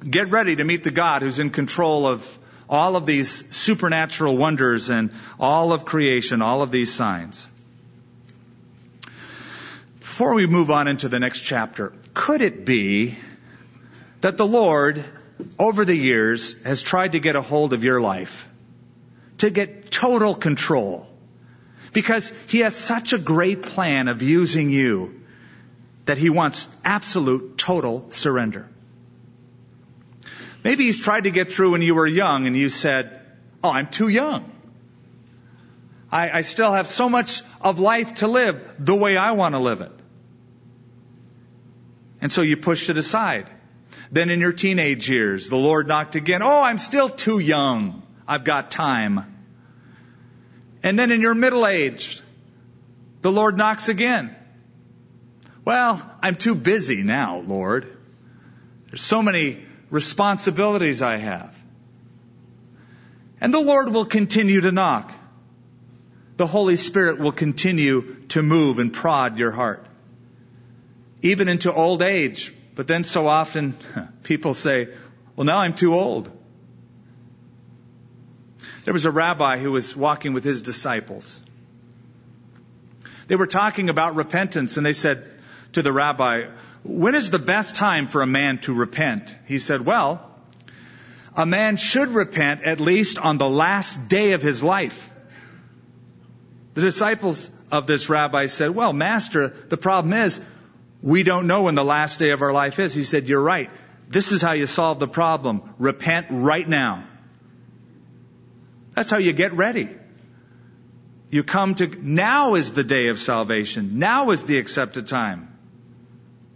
[0.00, 4.90] Get ready to meet the God who's in control of all of these supernatural wonders
[4.90, 7.48] and all of creation, all of these signs.
[10.00, 13.16] Before we move on into the next chapter, could it be
[14.22, 15.04] that the Lord,
[15.56, 18.48] over the years, has tried to get a hold of your life?
[19.38, 21.06] To get total control?
[21.96, 25.18] Because He has such a great plan of using you
[26.04, 28.68] that He wants absolute, total surrender.
[30.62, 33.18] Maybe He's tried to get through when you were young and you said,
[33.64, 34.44] Oh, I'm too young.
[36.12, 39.58] I, I still have so much of life to live the way I want to
[39.58, 39.92] live it.
[42.20, 43.48] And so you pushed it aside.
[44.12, 46.42] Then in your teenage years, the Lord knocked again.
[46.42, 48.02] Oh, I'm still too young.
[48.28, 49.35] I've got time.
[50.86, 52.20] And then in your middle age,
[53.20, 54.36] the Lord knocks again.
[55.64, 57.92] Well, I'm too busy now, Lord.
[58.86, 61.56] There's so many responsibilities I have.
[63.40, 65.12] And the Lord will continue to knock.
[66.36, 69.84] The Holy Spirit will continue to move and prod your heart
[71.20, 72.54] even into old age.
[72.76, 73.76] But then so often
[74.22, 74.88] people say,
[75.34, 76.30] well, now I'm too old.
[78.86, 81.42] There was a rabbi who was walking with his disciples.
[83.26, 85.26] They were talking about repentance and they said
[85.72, 86.50] to the rabbi,
[86.84, 89.34] when is the best time for a man to repent?
[89.46, 90.30] He said, well,
[91.34, 95.10] a man should repent at least on the last day of his life.
[96.74, 100.40] The disciples of this rabbi said, well, master, the problem is
[101.02, 102.94] we don't know when the last day of our life is.
[102.94, 103.68] He said, You're right.
[104.08, 105.74] This is how you solve the problem.
[105.76, 107.02] Repent right now.
[108.96, 109.90] That's how you get ready.
[111.28, 113.98] You come to, now is the day of salvation.
[113.98, 115.54] Now is the accepted time.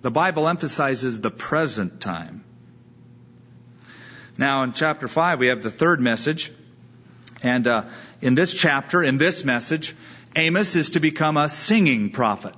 [0.00, 2.42] The Bible emphasizes the present time.
[4.38, 6.50] Now in chapter 5, we have the third message.
[7.42, 7.84] And uh,
[8.22, 9.94] in this chapter, in this message,
[10.34, 12.54] Amos is to become a singing prophet.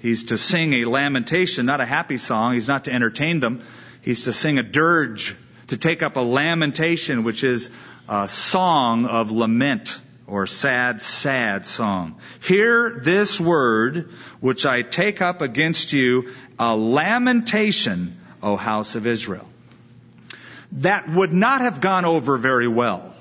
[0.00, 2.54] He's to sing a lamentation, not a happy song.
[2.54, 3.62] He's not to entertain them.
[4.02, 5.34] He's to sing a dirge,
[5.66, 7.72] to take up a lamentation, which is
[8.08, 12.16] a song of lament or sad, sad song.
[12.40, 19.48] Hear this word, which I take up against you, a lamentation, O house of Israel.
[20.72, 23.14] That would not have gone over very well.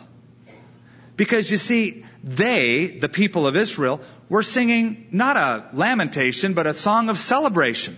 [1.16, 6.74] Because you see, they, the people of Israel, were singing not a lamentation, but a
[6.74, 7.96] song of celebration.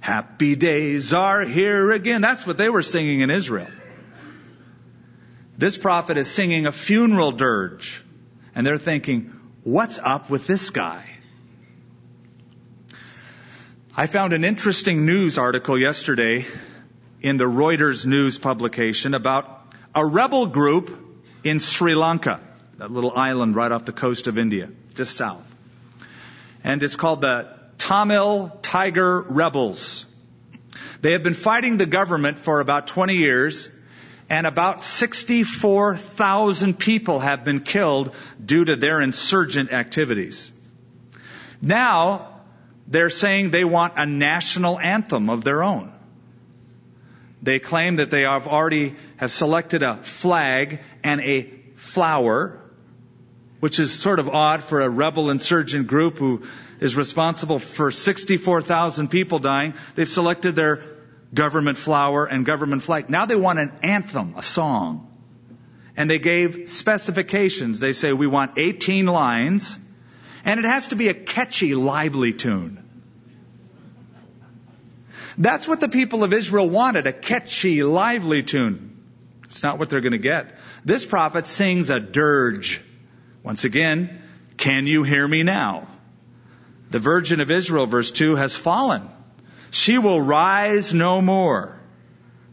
[0.00, 2.20] Happy days are here again.
[2.20, 3.68] That's what they were singing in Israel.
[5.58, 8.02] This prophet is singing a funeral dirge.
[8.54, 9.32] And they're thinking,
[9.64, 11.04] what's up with this guy?
[13.96, 16.46] I found an interesting news article yesterday
[17.20, 20.98] in the Reuters news publication about a rebel group
[21.44, 22.40] in Sri Lanka
[22.78, 25.44] that little island right off the coast of India, just south.
[26.62, 30.04] And it's called the Tamil Tiger Rebels.
[31.00, 33.70] They have been fighting the government for about 20 years,
[34.28, 40.50] and about 64,000 people have been killed due to their insurgent activities.
[41.62, 42.40] Now,
[42.88, 45.92] they're saying they want a national anthem of their own.
[47.42, 52.60] They claim that they have already have selected a flag and a flower
[53.60, 56.42] which is sort of odd for a rebel insurgent group who
[56.78, 59.74] is responsible for 64,000 people dying.
[59.94, 60.76] They've selected their
[61.32, 63.10] government flower and government flag.
[63.10, 65.10] Now they want an anthem, a song.
[65.96, 67.80] And they gave specifications.
[67.80, 69.78] They say we want 18 lines
[70.44, 72.82] and it has to be a catchy, lively tune.
[75.36, 78.96] That's what the people of Israel wanted, a catchy, lively tune.
[79.44, 80.56] It's not what they're going to get.
[80.84, 82.80] This prophet sings a dirge
[83.42, 84.22] once again,
[84.56, 85.86] can you hear me now?
[86.90, 89.08] The virgin of Israel, verse 2, has fallen.
[89.76, 91.78] She will rise no more.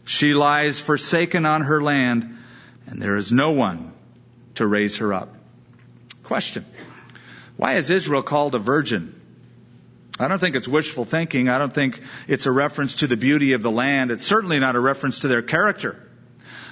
[0.04, 2.36] She lies forsaken on her land,
[2.86, 3.94] and there is no one
[4.56, 5.34] to raise her up.
[6.22, 6.66] Question.
[7.56, 9.18] Why is Israel called a virgin?
[10.20, 11.48] I don't think it's wishful thinking.
[11.48, 11.98] I don't think
[12.28, 14.10] it's a reference to the beauty of the land.
[14.10, 15.96] It's certainly not a reference to their character.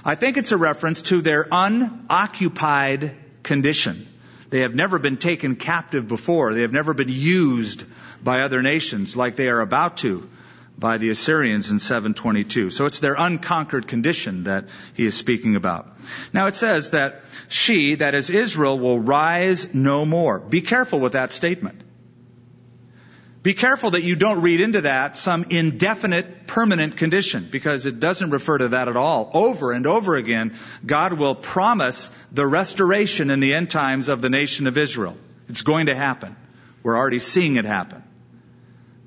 [0.04, 4.06] I think it's a reference to their unoccupied condition.
[4.50, 6.52] They have never been taken captive before.
[6.52, 7.86] They have never been used
[8.22, 10.28] by other nations like they are about to
[10.78, 12.70] by the Assyrians in 722.
[12.70, 15.96] So it's their unconquered condition that he is speaking about.
[16.32, 20.38] Now it says that she, that is Israel, will rise no more.
[20.38, 21.82] Be careful with that statement.
[23.42, 28.30] Be careful that you don't read into that some indefinite, permanent condition, because it doesn't
[28.30, 29.30] refer to that at all.
[29.34, 30.56] Over and over again,
[30.86, 35.16] God will promise the restoration in the end times of the nation of Israel.
[35.48, 36.36] It's going to happen.
[36.84, 38.04] We're already seeing it happen.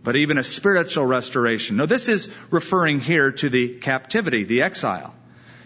[0.06, 1.76] But even a spiritual restoration.
[1.76, 5.14] No, this is referring here to the captivity, the exile.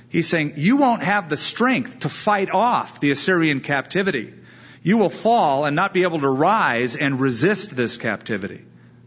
[0.10, 4.34] He's saying, you won't have the strength to fight off the Assyrian captivity
[4.82, 8.64] you will fall and not be able to rise and resist this captivity.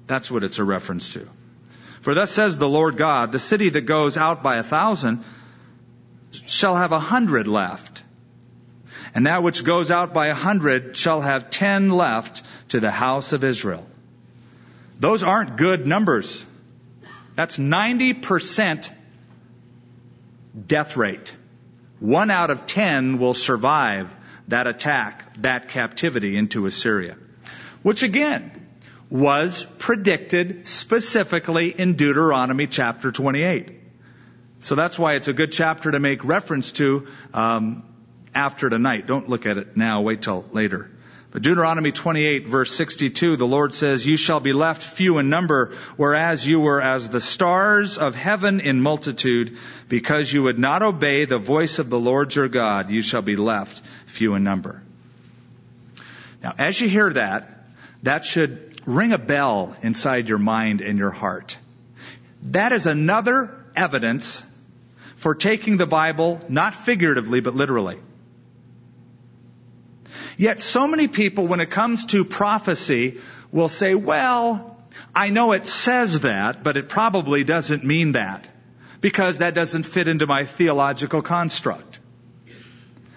[0.07, 1.29] That's what it's a reference to.
[2.01, 5.25] For thus says the Lord God, the city that goes out by a thousand
[6.47, 8.03] shall have a hundred left.
[9.15, 13.33] And that which goes out by a hundred shall have ten left to the house
[13.33, 13.87] of Israel.
[15.03, 16.47] Those aren't good numbers.
[17.35, 18.89] That's 90%
[20.69, 21.35] death rate.
[21.99, 24.15] One out of ten will survive
[24.47, 27.17] that attack, that captivity into Assyria.
[27.83, 28.65] Which again,
[29.11, 33.81] was predicted specifically in Deuteronomy chapter 28.
[34.61, 37.83] So that's why it's a good chapter to make reference to um,
[38.37, 39.09] after tonight.
[39.09, 40.93] Don't look at it now, wait till later.
[41.33, 45.75] But Deuteronomy 28 verse 62, the Lord says, You shall be left few in number,
[45.97, 49.57] whereas you were as the stars of heaven in multitude,
[49.89, 53.37] because you would not obey the voice of the Lord your God, you shall be
[53.37, 54.83] left few in number.
[56.43, 57.67] Now, as you hear that,
[58.03, 61.57] that should ring a bell inside your mind and your heart.
[62.43, 64.43] That is another evidence
[65.17, 67.99] for taking the Bible not figuratively, but literally.
[70.37, 73.21] Yet so many people, when it comes to prophecy,
[73.51, 74.79] will say, well,
[75.15, 78.49] I know it says that, but it probably doesn't mean that,
[79.01, 82.01] because that doesn't fit into my theological construct.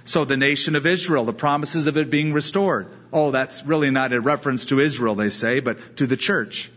[0.03, 2.87] So the nation of Israel, the promises of it being restored.
[3.11, 6.71] Oh, that's really not a reference to Israel, they say, but to the church.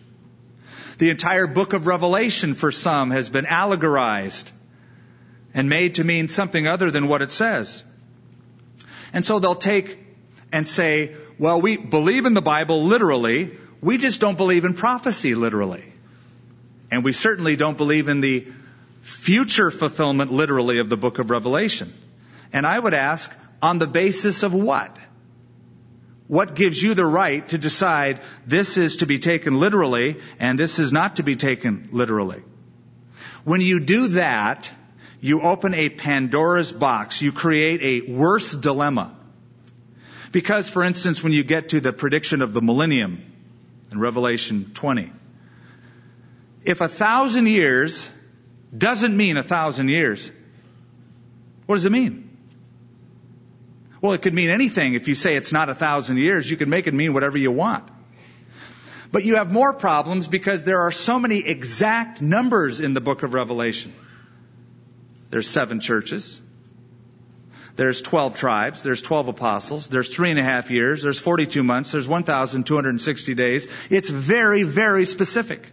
[0.97, 4.51] The entire book of Revelation for some has been allegorized
[5.53, 7.85] and made to mean something other than what it says.
[9.13, 9.99] And so they'll take
[10.53, 15.35] and say, well, we believe in the Bible literally, we just don't believe in prophecy
[15.35, 15.85] literally.
[16.91, 18.47] And we certainly don't believe in the
[19.01, 21.93] future fulfillment literally of the book of Revelation.
[22.53, 24.97] And I would ask, on the basis of what?
[26.29, 30.79] What gives you the right to decide this is to be taken literally and this
[30.79, 32.43] is not to be taken literally?
[33.45, 34.71] When you do that,
[35.21, 37.23] you open a Pandora's box.
[37.23, 39.18] You create a worse dilemma.
[40.33, 43.23] Because, for instance, when you get to the prediction of the millennium
[43.91, 45.11] in Revelation 20,
[46.65, 48.09] if a thousand years
[48.77, 50.31] doesn't mean a thousand years,
[51.67, 52.37] what does it mean?
[54.01, 54.95] Well, it could mean anything.
[54.95, 57.51] If you say it's not a thousand years, you can make it mean whatever you
[57.51, 57.89] want.
[59.11, 63.23] But you have more problems because there are so many exact numbers in the book
[63.23, 63.93] of Revelation.
[65.31, 66.41] There's seven churches.
[67.79, 68.83] There's 12 tribes.
[68.83, 69.87] There's 12 apostles.
[69.87, 71.05] There's three and a half years.
[71.05, 71.93] There's 42 months.
[71.93, 73.69] There's 1,260 days.
[73.89, 75.71] It's very, very specific.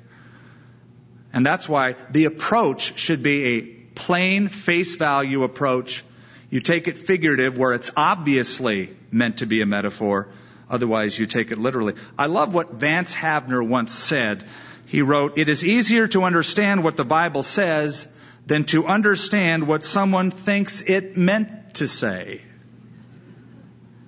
[1.33, 3.61] And that's why the approach should be a
[3.95, 6.03] plain face value approach
[6.49, 10.29] you take it figurative where it's obviously meant to be a metaphor.
[10.69, 11.95] Otherwise, you take it literally.
[12.17, 14.45] I love what Vance Havner once said.
[14.85, 18.07] He wrote, It is easier to understand what the Bible says
[18.45, 22.41] than to understand what someone thinks it meant to say.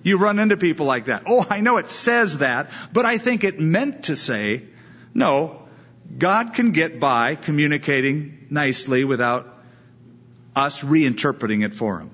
[0.04, 1.24] You run into people like that.
[1.26, 4.64] Oh, I know it says that, but I think it meant to say.
[5.14, 5.68] No,
[6.18, 9.54] God can get by communicating nicely without
[10.56, 12.12] us reinterpreting it for Him.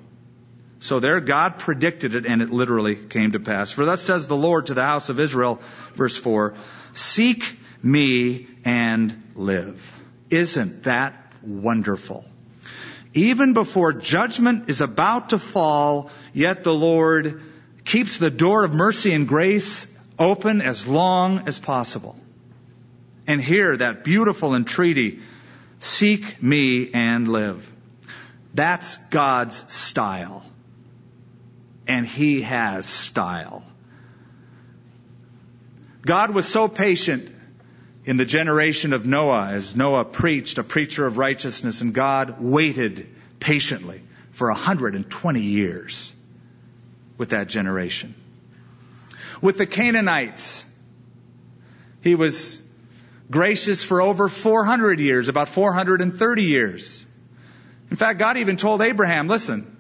[0.80, 3.72] So there God predicted it and it literally came to pass.
[3.72, 5.62] For thus says the Lord to the house of Israel,
[5.94, 6.56] verse 4,
[6.94, 10.00] Seek me and live.
[10.30, 12.26] Isn't that wonderful?
[13.14, 17.42] Even before judgment is about to fall, yet the Lord
[17.86, 19.88] keeps the door of mercy and grace
[20.18, 22.16] open as long as possible.
[23.28, 25.20] And hear that beautiful entreaty,
[25.80, 27.72] seek me and live.
[28.54, 30.44] That's God's style.
[31.88, 33.64] And He has style.
[36.02, 37.33] God was so patient
[38.06, 43.08] in the generation of Noah as Noah preached, a preacher of righteousness, and God waited
[43.40, 44.02] patiently
[44.32, 46.14] for 120 years
[47.18, 48.16] with that generation.
[49.42, 50.66] With the Canaanites,
[52.02, 52.62] he was
[53.32, 57.06] gracious for over 400 years, about 430 years.
[57.90, 59.78] In fact, God even told Abraham, listen,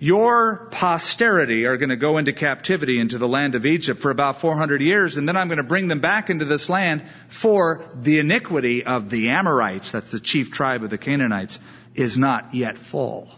[0.00, 4.40] your posterity are going to go into captivity into the land of Egypt for about
[4.40, 8.18] 400 years, and then I'm going to bring them back into this land for the
[8.18, 11.60] iniquity of the Amorites, that's the chief tribe of the Canaanites,
[11.94, 13.28] is not yet full.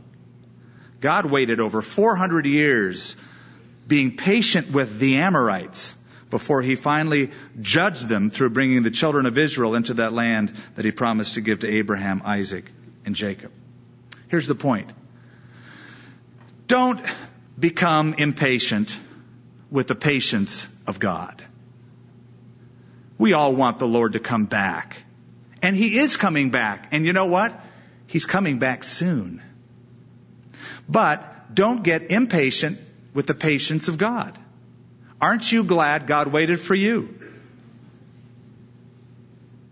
[1.00, 3.16] God waited over 400 years
[3.88, 5.96] being patient with the Amorites
[6.30, 10.84] before he finally judged them through bringing the children of Israel into that land that
[10.84, 12.70] he promised to give to Abraham, Isaac,
[13.04, 13.50] and Jacob.
[14.28, 14.92] Here's the point.
[16.72, 17.02] Don't
[17.60, 18.98] become impatient
[19.70, 21.44] with the patience of God.
[23.18, 24.96] We all want the Lord to come back.
[25.60, 26.88] And He is coming back.
[26.90, 27.52] And you know what?
[28.06, 29.42] He's coming back soon.
[30.88, 32.78] But don't get impatient
[33.12, 34.38] with the patience of God.
[35.20, 37.18] Aren't you glad God waited for you?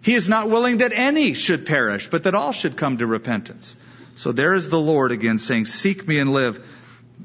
[0.03, 3.75] He is not willing that any should perish, but that all should come to repentance.
[4.17, 6.63] So there is the Lord again saying, Seek me and live.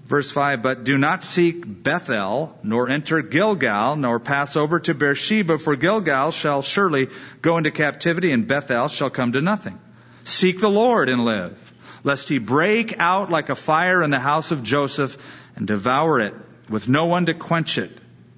[0.06, 5.58] Verse 5, but do not seek Bethel, nor enter Gilgal, nor pass over to Beersheba,
[5.58, 7.10] for Gilgal shall surely
[7.42, 9.80] go into captivity, and Bethel shall come to nothing.
[10.24, 11.58] Seek the Lord and live,
[12.04, 15.18] lest he break out like a fire in the house of Joseph
[15.56, 16.36] and devour it,
[16.70, 17.92] with no one to quench it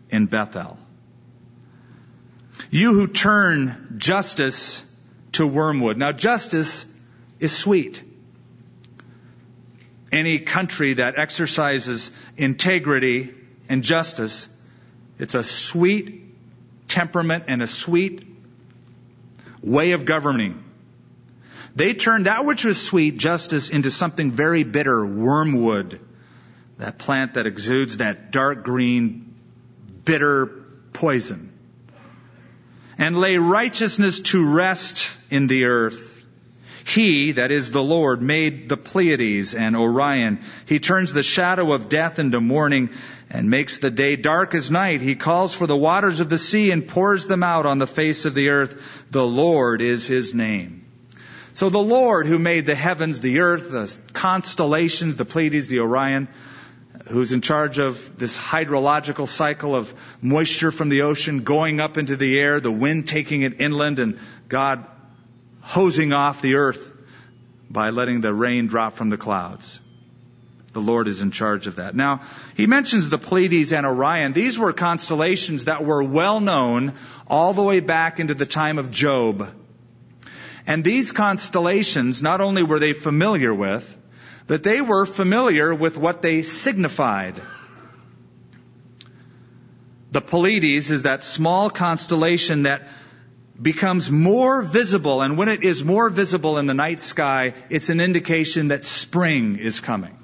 [0.09, 0.79] in Bethel.
[2.69, 4.85] You who turn justice
[5.33, 5.97] to wormwood.
[5.97, 6.85] Now justice
[7.41, 8.01] is sweet
[10.11, 13.33] any country that exercises integrity
[13.69, 14.47] and justice,
[15.19, 16.23] it's a sweet
[16.87, 18.25] temperament and a sweet
[19.61, 20.63] way of governing.
[21.75, 25.99] They turned that which was sweet, justice, into something very bitter, wormwood.
[26.79, 29.35] That plant that exudes that dark green,
[30.05, 30.47] bitter
[30.93, 31.51] poison.
[32.97, 36.06] And lay righteousness to rest in the earth.
[36.87, 40.39] He, that is the Lord, made the Pleiades and Orion.
[40.65, 42.91] He turns the shadow of death into morning
[43.29, 45.01] and makes the day dark as night.
[45.01, 48.23] He calls for the waters of the sea and pours them out on the face
[48.23, 49.05] of the earth.
[49.11, 50.85] The Lord is his name.
[51.51, 56.29] So the Lord who made the heavens, the earth, the constellations, the Pleiades, the Orion,
[57.09, 62.15] who's in charge of this hydrological cycle of moisture from the ocean going up into
[62.15, 64.85] the air, the wind taking it inland, and God
[65.67, 66.89] hosing off the earth
[67.69, 69.81] by letting the rain drop from the clouds.
[70.71, 71.93] The Lord is in charge of that.
[71.93, 72.21] Now,
[72.55, 74.31] he mentions the Pleiades and Orion.
[74.31, 76.93] These were constellations that were well known
[77.27, 79.49] all the way back into the time of Job.
[80.65, 83.97] And these constellations, not only were they familiar with,
[84.47, 87.41] but they were familiar with what they signified.
[90.11, 92.87] The Pleiades is that small constellation that
[93.61, 97.99] becomes more visible, and when it is more visible in the night sky, it's an
[97.99, 100.17] indication that spring is coming.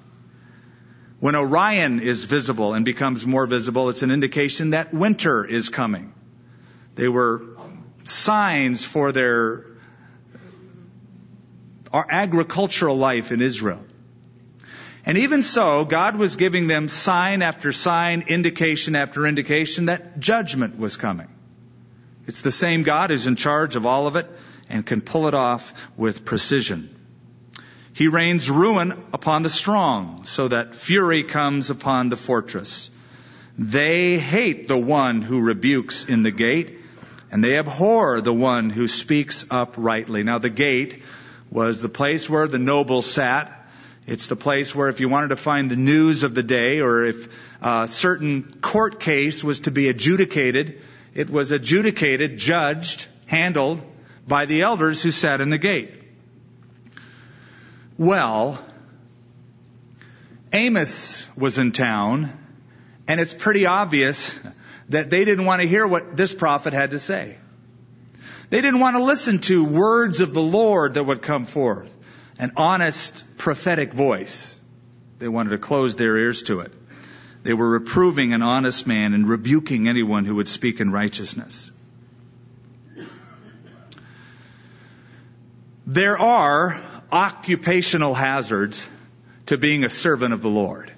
[1.19, 6.13] When Orion is visible and becomes more visible, it's an indication that winter is coming.
[6.95, 7.57] They were
[8.03, 9.65] signs for their
[11.91, 13.83] our agricultural life in Israel.
[15.05, 20.77] And even so, God was giving them sign after sign, indication after indication that judgment
[20.77, 21.27] was coming.
[22.25, 24.29] It's the same God who's in charge of all of it
[24.69, 26.89] and can pull it off with precision.
[27.93, 32.89] He rains ruin upon the strong so that fury comes upon the fortress.
[33.57, 36.79] They hate the one who rebukes in the gate
[37.31, 40.23] and they abhor the one who speaks uprightly.
[40.23, 41.03] Now the gate
[41.51, 43.67] was the place where the nobles sat.
[44.07, 47.05] It's the place where if you wanted to find the news of the day or
[47.05, 47.27] if
[47.61, 50.81] a certain court case was to be adjudicated,
[51.13, 53.81] it was adjudicated, judged, handled
[54.27, 55.91] by the elders who sat in the gate.
[57.97, 58.63] Well,
[60.51, 62.31] Amos was in town,
[63.07, 64.33] and it's pretty obvious
[64.89, 67.37] that they didn't want to hear what this prophet had to say.
[68.49, 71.91] They didn't want to listen to words of the Lord that would come forth,
[72.37, 74.57] an honest prophetic voice.
[75.19, 76.71] They wanted to close their ears to it.
[77.43, 81.71] They were reproving an honest man and rebuking anyone who would speak in righteousness.
[85.85, 86.79] There are
[87.11, 88.87] occupational hazards
[89.47, 90.91] to being a servant of the Lord.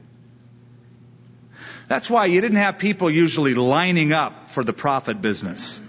[1.87, 5.79] That's why you didn't have people usually lining up for the prophet business.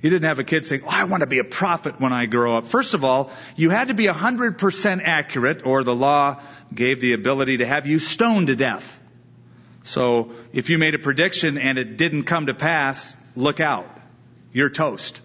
[0.00, 2.26] You didn't have a kid saying, oh, I want to be a prophet when I
[2.26, 2.66] grow up.
[2.66, 6.40] First of all, you had to be 100% accurate or the law
[6.72, 8.97] gave the ability to have you stoned to death.
[9.88, 13.88] So if you made a prediction and it didn't come to pass, look out.
[14.52, 15.18] You're toast.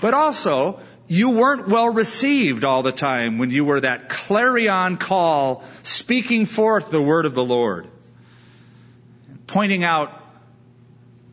[0.00, 0.78] But also,
[1.08, 6.92] you weren't well received all the time when you were that clarion call speaking forth
[6.92, 7.88] the word of the Lord,
[9.48, 10.12] pointing out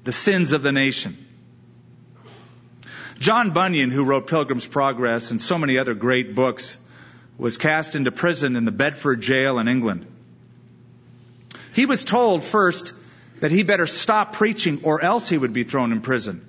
[0.05, 1.23] the sins of the nation.
[3.19, 6.79] John Bunyan, who wrote Pilgrim's Progress and so many other great books,
[7.37, 10.07] was cast into prison in the Bedford jail in England.
[11.79, 12.91] He was told first
[13.39, 16.45] that he better stop preaching or else he would be thrown in prison.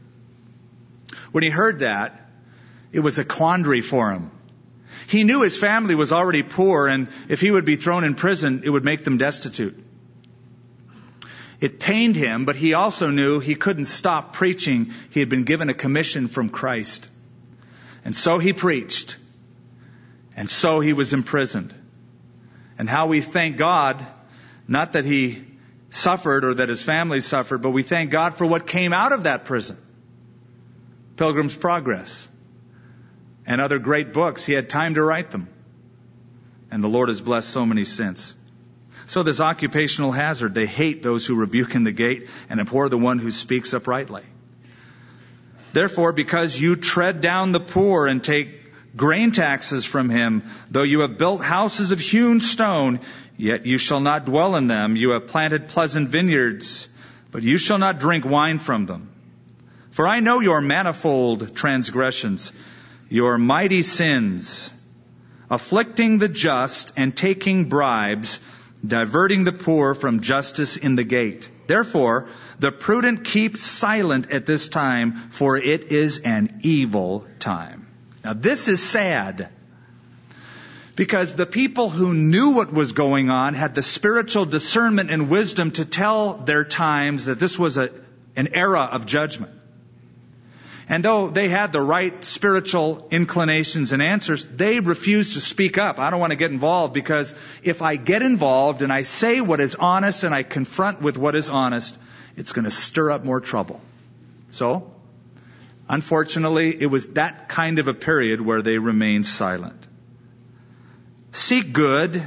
[1.31, 2.29] When he heard that,
[2.91, 4.33] it was a quandary for him.
[5.07, 8.63] He knew his family was already poor and if he would be thrown in prison,
[8.65, 9.79] it would make them destitute.
[11.61, 14.93] It pained him, but he also knew he couldn't stop preaching.
[15.11, 17.09] He had been given a commission from Christ.
[18.05, 19.17] And so he preached.
[20.35, 21.73] And so he was imprisoned.
[22.79, 24.05] And how we thank God,
[24.71, 25.45] not that he
[25.91, 29.25] suffered or that his family suffered, but we thank God for what came out of
[29.25, 29.77] that prison.
[31.17, 32.29] Pilgrim's Progress
[33.45, 34.45] and other great books.
[34.45, 35.49] He had time to write them.
[36.71, 38.37] And the Lord has blessed so many since.
[39.07, 42.97] So this occupational hazard, they hate those who rebuke in the gate and abhor the
[42.97, 44.23] one who speaks uprightly.
[45.73, 48.61] Therefore, because you tread down the poor and take
[48.97, 53.01] grain taxes from him, though you have built houses of hewn stone,
[53.41, 54.97] yet you shall not dwell in them.
[54.97, 56.89] You have planted pleasant vineyards,
[57.31, 59.11] but you shall not drink wine from them.
[59.91, 62.53] For I know your manifold transgressions,
[63.09, 64.71] your mighty sins,
[65.51, 68.39] afflicting the just and taking bribes,
[68.87, 71.49] diverting the poor from justice in the gate.
[71.67, 72.29] Therefore,
[72.59, 77.87] the prudent keep silent at this time, for it is an evil time.
[78.23, 79.49] Now this is sad.
[80.97, 85.71] Because the people who knew what was going on had the spiritual discernment and wisdom
[85.73, 87.91] to tell their times that this was a,
[88.37, 89.53] an era of judgment.
[90.91, 96.01] And though they had the right spiritual inclinations and answers, they refused to speak up.
[96.01, 97.33] I don't want to get involved because
[97.63, 101.37] if I get involved and I say what is honest and I confront with what
[101.37, 101.97] is honest,
[102.37, 103.81] it's going to stir up more trouble.
[104.49, 104.91] So,
[105.89, 109.87] unfortunately, it was that kind of a period where they remained silent.
[111.33, 112.23] Seek good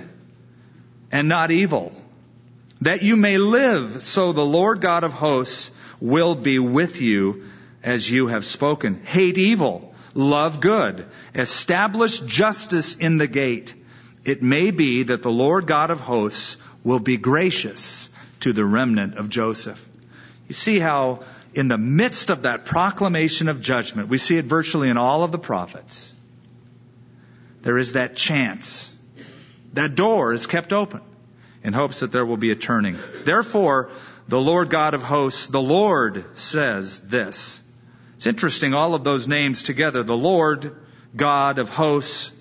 [1.12, 1.94] and not evil,
[2.82, 7.46] that you may live, so the Lord God of hosts will be with you
[7.84, 9.04] as you have spoken.
[9.04, 9.94] Hate evil.
[10.14, 11.06] Love good.
[11.34, 13.74] Establish justice in the gate.
[14.24, 18.10] It may be that the Lord God of hosts will be gracious
[18.42, 19.84] to the remnant of Joseph.
[20.48, 21.24] You see how
[21.54, 25.32] in the midst of that proclamation of judgment, we see it virtually in all of
[25.32, 26.14] the prophets.
[27.62, 28.93] There is that chance.
[29.74, 31.02] That door is kept open
[31.64, 32.98] in hopes that there will be a turning.
[33.26, 33.90] Therefore,
[34.28, 37.62] the Lord God of hosts, the Lord says this.
[38.16, 40.04] It's interesting, all of those names together.
[40.04, 40.76] The Lord,
[41.16, 42.32] God of hosts,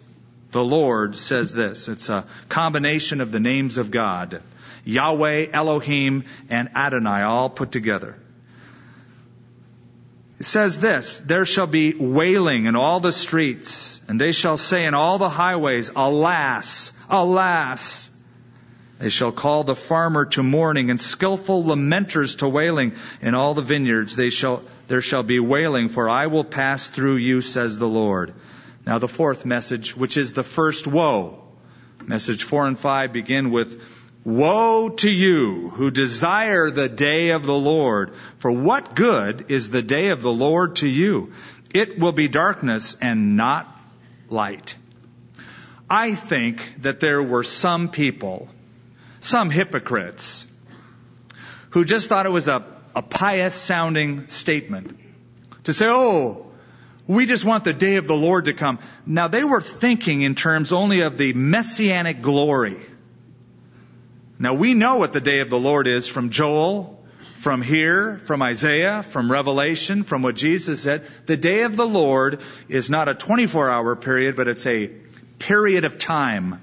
[0.51, 1.89] the Lord says this.
[1.89, 4.43] It's a combination of the names of God.
[4.85, 8.17] Yahweh, Elohim, and Adonai all put together.
[10.39, 14.85] It says this, there shall be wailing in all the streets, and they shall say
[14.87, 18.09] in all the highways, alas, alas,
[18.99, 22.93] they shall call the farmer to mourning and skillful lamenters to wailing.
[23.21, 27.17] In all the vineyards they shall, there shall be wailing, for I will pass through
[27.17, 28.33] you, says the Lord.
[28.87, 31.43] Now the fourth message, which is the first woe.
[32.07, 33.81] Message four and five begin with,
[34.25, 38.15] Woe to you who desire the day of the Lord.
[38.39, 41.33] For what good is the day of the Lord to you?
[41.75, 43.67] It will be darkness and not
[44.29, 44.77] light.
[45.93, 48.49] I think that there were some people
[49.21, 50.47] some hypocrites
[51.71, 52.65] who just thought it was a,
[52.97, 54.99] a pious sounding statement
[55.65, 56.47] to say, oh,
[57.07, 58.79] we just want the day of the Lord to come.
[59.05, 62.81] Now they were thinking in terms only of the messianic glory.
[64.39, 67.05] Now we know what the day of the Lord is from Joel,
[67.37, 71.05] from here, from Isaiah, from Revelation, from what Jesus said.
[71.27, 72.41] The day of the Lord
[72.71, 74.91] is not a 24 hour period, but it's a
[75.43, 76.63] period of time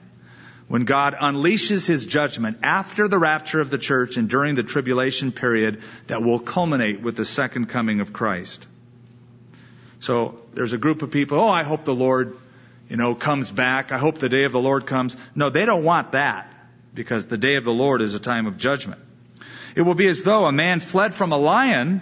[0.70, 5.32] when God unleashes his judgment after the rapture of the church and during the tribulation
[5.32, 8.66] period that will culminate with the second coming of Christ.
[10.00, 12.38] So there's a group of people, oh, I hope the Lord,
[12.88, 13.92] you know, comes back.
[13.92, 15.18] I hope the day of the Lord comes.
[15.36, 16.54] No, they don't want that
[16.94, 19.02] because the day of the Lord is a time of judgment.
[19.76, 22.02] It will be as though a man fled from a lion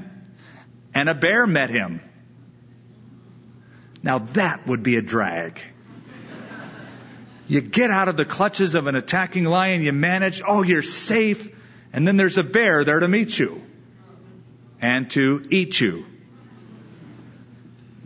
[0.93, 2.01] and a bear met him.
[4.03, 5.61] Now that would be a drag.
[7.47, 11.49] You get out of the clutches of an attacking lion, you manage, oh, you're safe,
[11.93, 13.61] and then there's a bear there to meet you
[14.81, 16.05] and to eat you.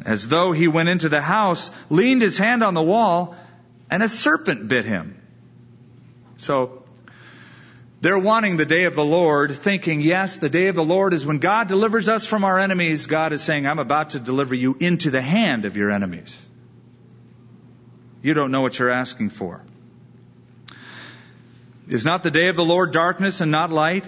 [0.06, 3.36] As though he went into the house, leaned his hand on the wall,
[3.90, 5.20] and a serpent bit him.
[6.38, 6.84] So,
[8.02, 11.26] they're wanting the day of the Lord, thinking, yes, the day of the Lord is
[11.26, 13.06] when God delivers us from our enemies.
[13.06, 16.40] God is saying, I'm about to deliver you into the hand of your enemies.
[18.22, 19.62] You don't know what you're asking for.
[21.88, 24.08] Is not the day of the Lord darkness and not light?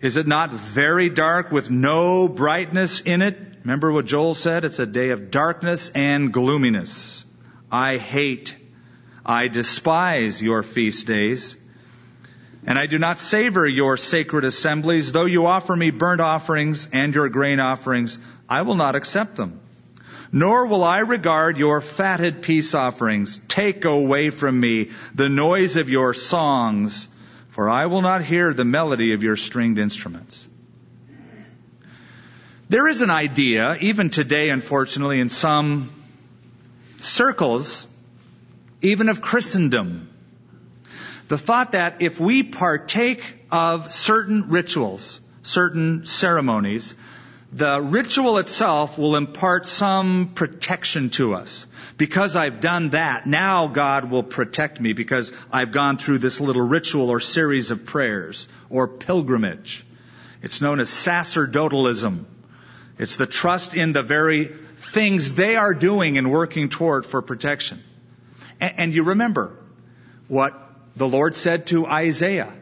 [0.00, 3.38] Is it not very dark with no brightness in it?
[3.64, 4.64] Remember what Joel said?
[4.64, 7.24] It's a day of darkness and gloominess.
[7.70, 8.56] I hate,
[9.26, 11.56] I despise your feast days.
[12.66, 15.12] And I do not savor your sacred assemblies.
[15.12, 19.60] Though you offer me burnt offerings and your grain offerings, I will not accept them.
[20.30, 23.38] Nor will I regard your fatted peace offerings.
[23.48, 27.08] Take away from me the noise of your songs,
[27.50, 30.46] for I will not hear the melody of your stringed instruments.
[32.68, 35.90] There is an idea, even today, unfortunately, in some
[36.98, 37.86] circles,
[38.82, 40.10] even of Christendom,
[41.28, 46.94] the thought that if we partake of certain rituals, certain ceremonies,
[47.52, 51.66] the ritual itself will impart some protection to us.
[51.96, 56.66] Because I've done that, now God will protect me because I've gone through this little
[56.66, 59.84] ritual or series of prayers or pilgrimage.
[60.42, 62.26] It's known as sacerdotalism.
[62.98, 64.46] It's the trust in the very
[64.76, 67.82] things they are doing and working toward for protection.
[68.60, 69.56] And, you remember
[70.26, 70.54] what
[70.96, 72.52] the Lord said to Isaiah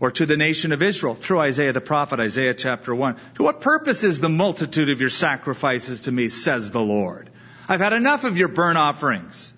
[0.00, 3.16] or to the nation of Israel through Isaiah the prophet, Isaiah chapter 1.
[3.36, 7.30] To what purpose is the multitude of your sacrifices to me, says the Lord?
[7.68, 9.52] I've had enough of your burnt offerings.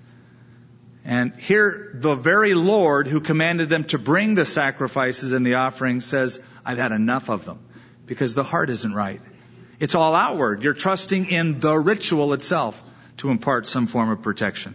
[1.05, 6.05] And here, the very Lord who commanded them to bring the sacrifices and the offerings
[6.05, 7.59] says, I've had enough of them
[8.07, 9.21] because the heart isn't right.
[9.79, 10.63] It's all outward.
[10.63, 12.83] You're trusting in the ritual itself
[13.19, 14.75] to impart some form of protection.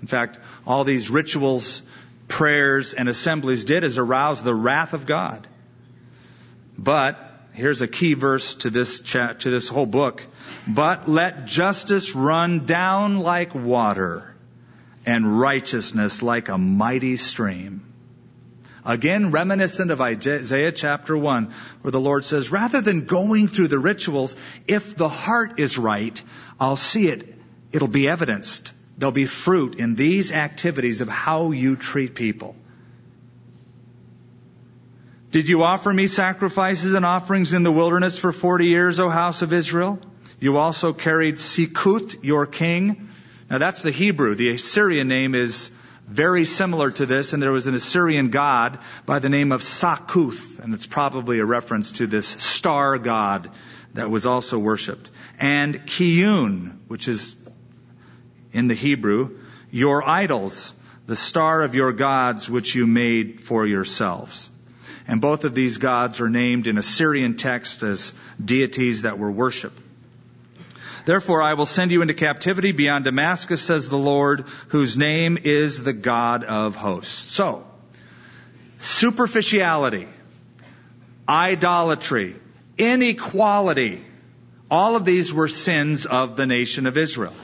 [0.00, 1.82] In fact, all these rituals
[2.28, 5.46] prayers and assemblies did is arouse the wrath of God.
[6.78, 7.18] But
[7.52, 10.26] here's a key verse to this to this whole book.
[10.66, 14.34] But let justice run down like water
[15.04, 17.92] and righteousness like a mighty stream.
[18.84, 23.78] Again, reminiscent of Isaiah chapter 1, where the Lord says, rather than going through the
[23.78, 24.34] rituals,
[24.66, 26.20] if the heart is right,
[26.58, 27.32] I'll see it.
[27.70, 28.72] It'll be evidenced.
[28.98, 32.56] There'll be fruit in these activities of how you treat people.
[35.30, 39.40] Did you offer me sacrifices and offerings in the wilderness for 40 years, O house
[39.40, 39.98] of Israel?
[40.40, 43.08] You also carried Sikkuth, your king.
[43.48, 44.34] Now that's the Hebrew.
[44.34, 45.70] The Assyrian name is
[46.06, 50.58] very similar to this, and there was an Assyrian god by the name of Sakuth,
[50.58, 53.50] and it's probably a reference to this star god
[53.94, 55.10] that was also worshipped.
[55.38, 57.36] And Chiun, which is
[58.52, 59.38] in the Hebrew,
[59.70, 60.74] your idols,
[61.06, 64.50] the star of your gods which you made for yourselves.
[65.08, 69.78] And both of these gods are named in Assyrian text as deities that were worshipped.
[71.04, 75.82] Therefore I will send you into captivity beyond Damascus, says the Lord, whose name is
[75.82, 77.34] the God of hosts.
[77.34, 77.66] So,
[78.78, 80.06] superficiality,
[81.28, 82.36] idolatry,
[82.78, 84.04] inequality,
[84.70, 87.34] all of these were sins of the nation of Israel.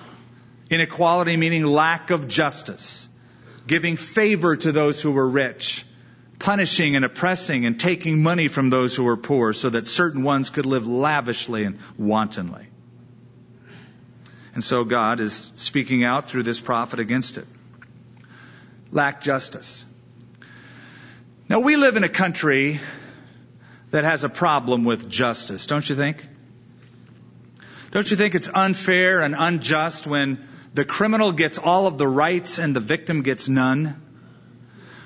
[0.71, 3.09] Inequality meaning lack of justice.
[3.66, 5.85] Giving favor to those who were rich.
[6.39, 10.51] Punishing and oppressing and taking money from those who were poor so that certain ones
[10.51, 12.66] could live lavishly and wantonly.
[14.55, 17.47] And so God is speaking out through this prophet against it.
[18.91, 19.85] Lack justice.
[21.49, 22.81] Now we live in a country
[23.91, 26.27] that has a problem with justice, don't you think?
[27.91, 30.47] Don't you think it's unfair and unjust when
[30.79, 34.01] the criminal gets all of the rights and the victim gets none.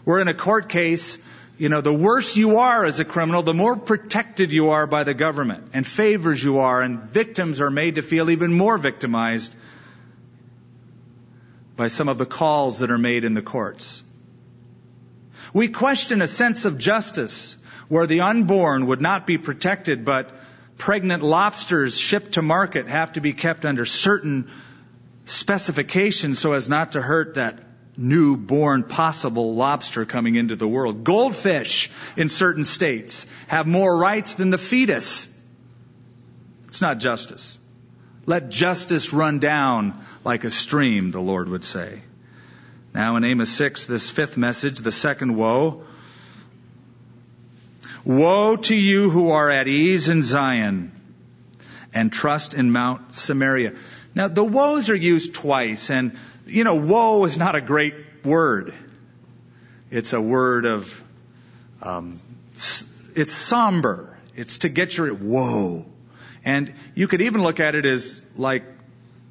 [0.04, 1.16] We're in a court case,
[1.56, 5.04] you know, the worse you are as a criminal, the more protected you are by
[5.04, 9.56] the government and favors you are and victims are made to feel even more victimized.
[11.74, 14.02] by some of the calls that are made in the courts.
[15.54, 17.56] We question a sense of justice
[17.88, 20.30] where the unborn would not be protected, but
[20.76, 24.50] pregnant lobsters shipped to market have to be kept under certain
[25.32, 27.58] specifications so as not to hurt that
[27.96, 31.04] newborn possible lobster coming into the world.
[31.04, 35.28] Goldfish in certain states have more rights than the fetus.
[36.68, 37.58] It's not justice.
[38.24, 42.02] Let justice run down like a stream, the Lord would say.
[42.94, 45.84] Now in Amos 6, this fifth message, the second woe.
[48.04, 50.92] Woe to you who are at ease in Zion
[51.94, 53.74] and trust in Mount Samaria.
[54.14, 57.94] Now the woes are used twice and, you know, woe is not a great
[58.24, 58.74] word.
[59.90, 61.02] It's a word of,
[61.82, 62.20] um,
[62.54, 64.18] it's somber.
[64.34, 65.86] It's to get your, woe.
[66.44, 68.64] And you could even look at it as like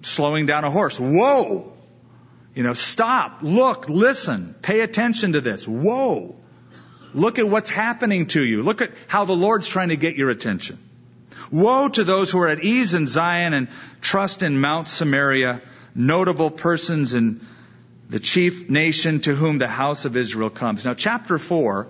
[0.02, 1.00] slowing down a horse.
[1.00, 1.74] Whoa!
[2.54, 5.68] You know, stop, look, listen, pay attention to this.
[5.68, 6.36] Whoa.
[7.14, 8.64] Look at what's happening to you.
[8.64, 10.78] Look at how the Lord's trying to get your attention.
[11.52, 13.68] Woe to those who are at ease in Zion and
[14.00, 15.62] trust in Mount Samaria,
[15.94, 17.46] notable persons in
[18.10, 20.86] the chief nation to whom the house of Israel comes.
[20.86, 21.88] Now, chapter 4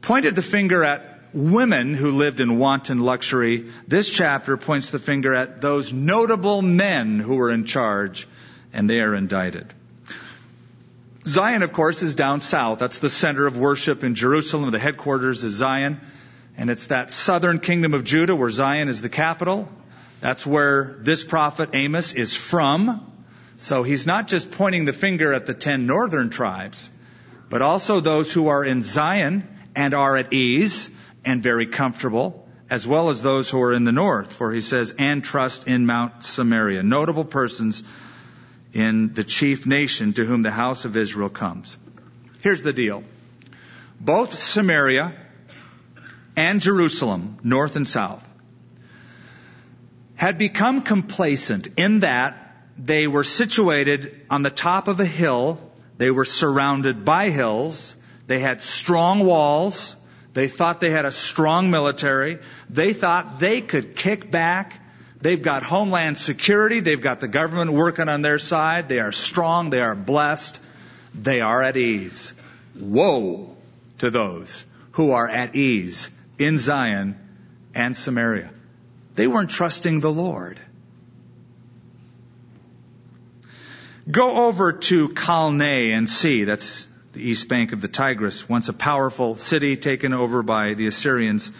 [0.00, 3.70] pointed the finger at women who lived in wanton luxury.
[3.88, 8.28] This chapter points the finger at those notable men who were in charge
[8.72, 9.72] and they are indicted.
[11.26, 12.78] Zion, of course, is down south.
[12.78, 14.70] That's the center of worship in Jerusalem.
[14.70, 16.00] The headquarters is Zion.
[16.56, 19.68] And it's that southern kingdom of Judah where Zion is the capital.
[20.20, 23.10] That's where this prophet Amos is from.
[23.56, 26.90] So he's not just pointing the finger at the ten northern tribes,
[27.50, 30.90] but also those who are in Zion and are at ease
[31.24, 34.32] and very comfortable, as well as those who are in the north.
[34.32, 36.82] For he says, and trust in Mount Samaria.
[36.82, 37.82] Notable persons
[38.72, 41.76] in the chief nation to whom the house of Israel comes.
[42.42, 43.04] Here's the deal.
[44.00, 45.14] Both Samaria
[46.36, 48.26] and Jerusalem, north and south,
[50.16, 52.36] had become complacent in that
[52.78, 55.60] they were situated on the top of a hill.
[55.98, 57.94] They were surrounded by hills.
[58.26, 59.96] They had strong walls.
[60.32, 62.38] They thought they had a strong military.
[62.68, 64.80] They thought they could kick back
[65.24, 66.80] They've got homeland security.
[66.80, 68.90] They've got the government working on their side.
[68.90, 69.70] They are strong.
[69.70, 70.60] They are blessed.
[71.14, 72.34] They are at ease.
[72.78, 73.56] Woe
[74.00, 77.16] to those who are at ease in Zion
[77.74, 78.50] and Samaria.
[79.14, 80.60] They weren't trusting the Lord.
[84.10, 86.44] Go over to Calneh and see.
[86.44, 90.88] That's the east bank of the Tigris, once a powerful city taken over by the
[90.88, 91.52] Assyrians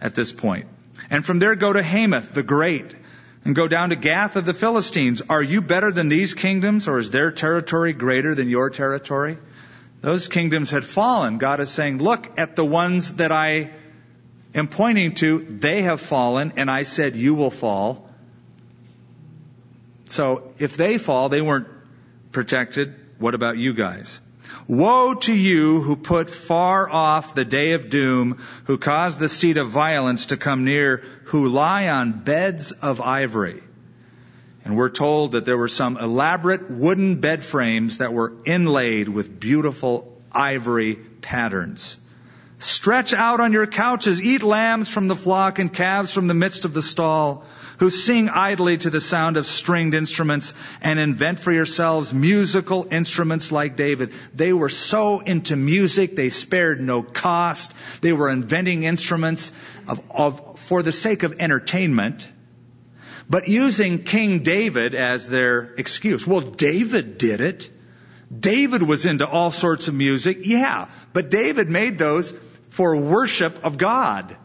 [0.00, 0.66] at this point.
[1.10, 2.94] And from there go to Hamath the Great
[3.44, 5.22] and go down to Gath of the Philistines.
[5.28, 9.38] Are you better than these kingdoms or is their territory greater than your territory?
[10.00, 11.38] Those kingdoms had fallen.
[11.38, 13.70] God is saying, look at the ones that I
[14.54, 15.40] am pointing to.
[15.40, 18.08] They have fallen and I said you will fall.
[20.06, 21.68] So if they fall, they weren't
[22.32, 22.94] protected.
[23.18, 24.20] What about you guys?
[24.68, 29.56] Woe to you who put far off the day of doom, who cause the seat
[29.56, 33.62] of violence to come near, who lie on beds of ivory.
[34.68, 39.40] And we're told that there were some elaborate wooden bed frames that were inlaid with
[39.40, 41.96] beautiful ivory patterns.
[42.58, 46.66] Stretch out on your couches, eat lambs from the flock and calves from the midst
[46.66, 47.46] of the stall
[47.78, 50.52] who sing idly to the sound of stringed instruments
[50.82, 54.12] and invent for yourselves musical instruments like David.
[54.34, 57.72] They were so into music, they spared no cost.
[58.02, 59.50] They were inventing instruments
[59.86, 62.28] of, of, for the sake of entertainment,
[63.30, 66.26] but using King David as their excuse.
[66.26, 67.70] Well, David did it.
[68.36, 70.38] David was into all sorts of music.
[70.42, 72.32] Yeah, but David made those
[72.70, 74.36] for worship of God,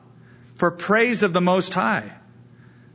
[0.55, 2.11] for praise of the Most High.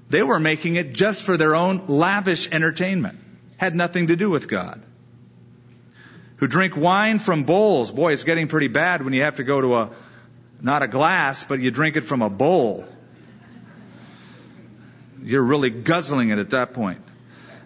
[0.09, 3.19] They were making it just for their own lavish entertainment.
[3.59, 4.83] Had nothing to do with God.
[6.37, 7.91] Who drink wine from bowls.
[7.91, 9.91] Boy, it's getting pretty bad when you have to go to a,
[10.61, 12.87] not a glass, but you drink it from a bowl.
[15.29, 17.03] You're really guzzling it at that point.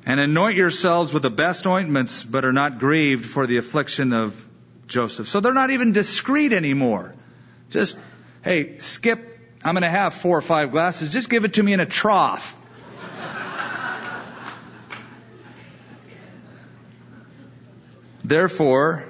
[0.04, 4.48] And anoint yourselves with the best ointments, but are not grieved for the affliction of
[4.88, 5.28] Joseph.
[5.28, 7.14] So they're not even discreet anymore.
[7.70, 7.96] Just,
[8.42, 9.28] hey, skip
[9.64, 11.10] I'm going to have four or five glasses.
[11.10, 12.58] Just give it to me in a trough.
[18.24, 19.04] Therefore,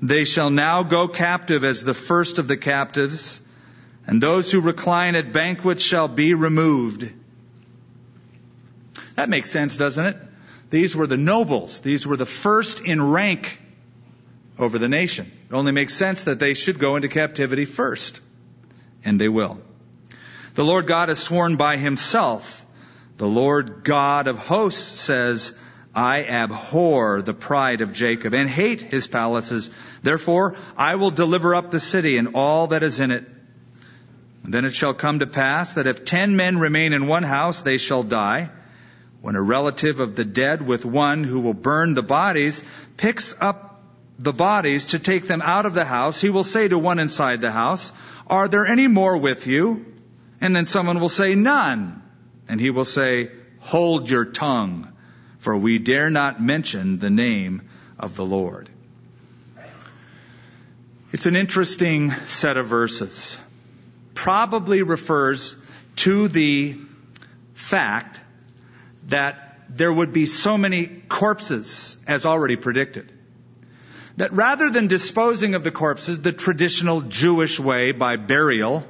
[0.00, 3.40] they shall now go captive as the first of the captives,
[4.06, 7.12] and those who recline at banquets shall be removed.
[9.14, 10.16] That makes sense, doesn't it?
[10.70, 11.80] These were the nobles.
[11.80, 13.60] These were the first in rank
[14.58, 15.30] over the nation.
[15.50, 18.20] It only makes sense that they should go into captivity first.
[19.04, 19.60] And they will.
[20.54, 22.64] The Lord God has sworn by himself.
[23.16, 25.54] The Lord God of hosts says,
[25.94, 29.70] I abhor the pride of Jacob and hate his palaces.
[30.02, 33.26] Therefore, I will deliver up the city and all that is in it.
[34.44, 37.76] Then it shall come to pass that if ten men remain in one house, they
[37.76, 38.50] shall die.
[39.22, 42.62] When a relative of the dead with one who will burn the bodies
[42.98, 43.80] picks up
[44.18, 47.40] the bodies to take them out of the house, he will say to one inside
[47.40, 47.94] the house,
[48.26, 49.86] Are there any more with you?
[50.40, 52.02] And then someone will say, None.
[52.46, 54.92] And he will say, Hold your tongue
[55.42, 57.68] for we dare not mention the name
[57.98, 58.68] of the Lord.
[61.10, 63.36] It's an interesting set of verses.
[64.14, 65.56] Probably refers
[65.96, 66.78] to the
[67.54, 68.20] fact
[69.08, 73.10] that there would be so many corpses as already predicted.
[74.16, 78.86] That rather than disposing of the corpses the traditional Jewish way by burial,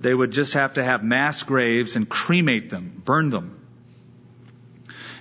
[0.00, 3.56] they would just have to have mass graves and cremate them, burn them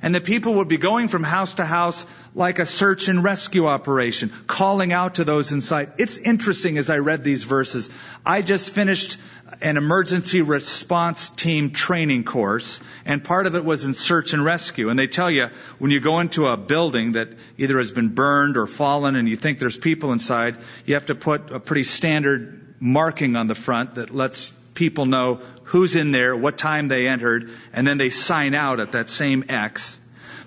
[0.05, 2.05] and the people would be going from house to house
[2.36, 5.93] like a search and rescue operation, calling out to those inside.
[5.97, 7.89] It's interesting as I read these verses.
[8.24, 9.18] I just finished
[9.62, 14.89] an emergency response team training course, and part of it was in search and rescue.
[14.89, 15.49] And they tell you
[15.80, 19.36] when you go into a building that either has been burned or fallen and you
[19.36, 23.95] think there's people inside, you have to put a pretty standard marking on the front
[23.95, 28.53] that lets people know who's in there, what time they entered, and then they sign
[28.53, 29.99] out at that same X.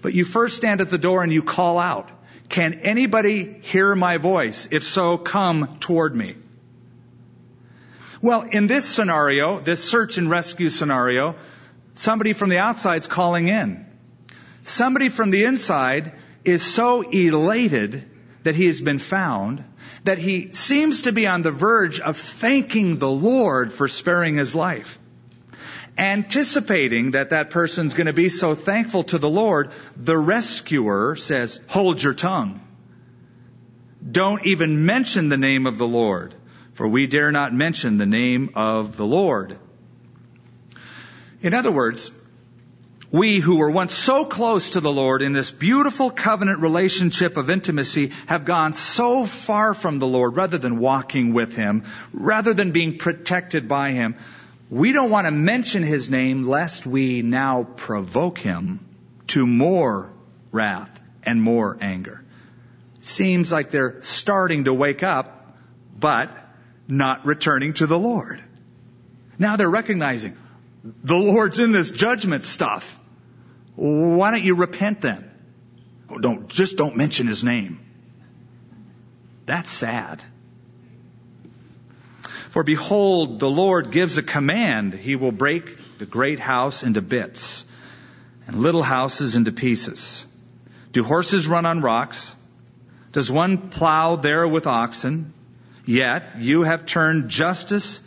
[0.02, 2.10] But you first stand at the door and you call out,
[2.48, 4.68] can anybody hear my voice?
[4.70, 6.36] If so, come toward me.
[8.20, 11.36] Well, in this scenario, this search and rescue scenario,
[11.94, 13.86] somebody from the outside is calling in.
[14.64, 16.12] Somebody from the inside
[16.44, 18.04] is so elated
[18.42, 19.64] that he has been found
[20.04, 24.54] that he seems to be on the verge of thanking the Lord for sparing his
[24.54, 24.98] life.
[25.96, 31.60] Anticipating that that person's going to be so thankful to the Lord, the rescuer says,
[31.68, 32.60] hold your tongue.
[34.10, 36.34] Don't even mention the name of the Lord,
[36.78, 39.58] for we dare not mention the name of the Lord.
[41.40, 42.12] In other words,
[43.10, 47.50] we who were once so close to the Lord in this beautiful covenant relationship of
[47.50, 52.70] intimacy have gone so far from the Lord rather than walking with Him, rather than
[52.70, 54.14] being protected by Him.
[54.70, 58.78] We don't want to mention His name lest we now provoke Him
[59.34, 60.12] to more
[60.52, 62.22] wrath and more anger.
[63.00, 65.56] It seems like they're starting to wake up,
[65.98, 66.44] but
[66.88, 68.42] not returning to the Lord.
[69.38, 70.36] Now they're recognizing,
[71.04, 72.98] the Lord's in this judgment stuff.
[73.76, 75.30] Why don't you repent then?
[76.10, 77.78] Oh, don't, just don't mention his name.
[79.46, 80.24] That's sad.
[82.48, 84.94] For behold, the Lord gives a command.
[84.94, 87.66] He will break the great house into bits
[88.46, 90.26] and little houses into pieces.
[90.92, 92.34] Do horses run on rocks?
[93.12, 95.34] Does one plow there with oxen?
[95.88, 98.02] Yet you have turned justice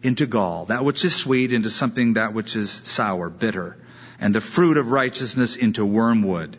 [0.00, 3.76] into gall, that which is sweet into something that which is sour, bitter,
[4.20, 6.56] and the fruit of righteousness into wormwood.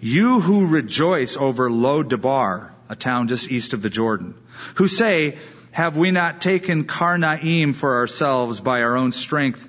[0.00, 4.34] You who rejoice over Lo-debar, a town just east of the Jordan,
[4.74, 5.38] who say,
[5.70, 9.64] have we not taken Karnaim for ourselves by our own strength?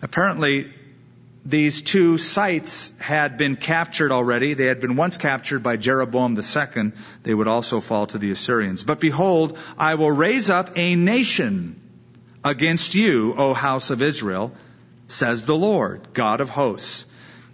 [0.00, 0.72] Apparently,
[1.44, 4.54] these two sites had been captured already.
[4.54, 6.92] They had been once captured by Jeroboam II.
[7.22, 8.84] They would also fall to the Assyrians.
[8.84, 11.80] But behold, I will raise up a nation
[12.44, 14.52] against you, O house of Israel,
[15.06, 17.06] says the Lord, God of hosts.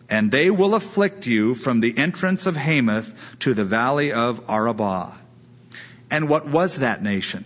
[0.08, 5.16] And they will afflict you from the entrance of Hamath to the valley of Arabah.
[6.10, 7.44] And what was that nation?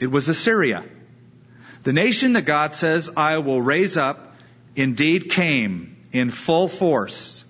[0.00, 0.84] It was Assyria.
[1.84, 4.25] The nation that God says, I will raise up,
[4.76, 7.44] indeed came in full force,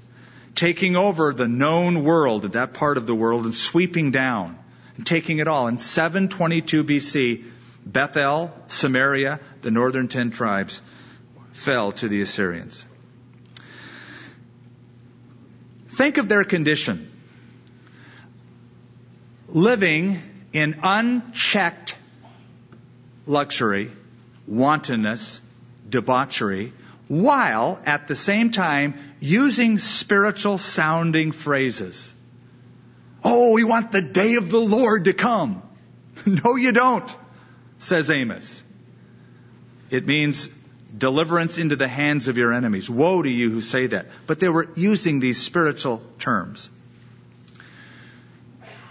[0.54, 4.58] taking over the known world, that part of the world, and sweeping down
[4.96, 5.68] and taking it all.
[5.68, 7.44] In 722 BC,
[7.84, 10.80] Bethel, Samaria, the northern ten tribes
[11.52, 12.84] fell to the Assyrians.
[15.88, 17.10] Think of their condition.
[19.48, 20.20] Living
[20.52, 21.94] in unchecked
[23.26, 23.90] luxury,
[24.46, 25.40] wantonness,
[25.88, 26.72] debauchery,
[27.08, 32.12] while at the same time using spiritual sounding phrases.
[33.22, 35.62] Oh, we want the day of the Lord to come.
[36.26, 37.14] no, you don't
[37.78, 38.62] says Amos.
[39.90, 40.48] It means
[40.96, 42.88] deliverance into the hands of your enemies.
[42.88, 44.06] Woe to you who say that.
[44.26, 46.68] But they were using these spiritual terms.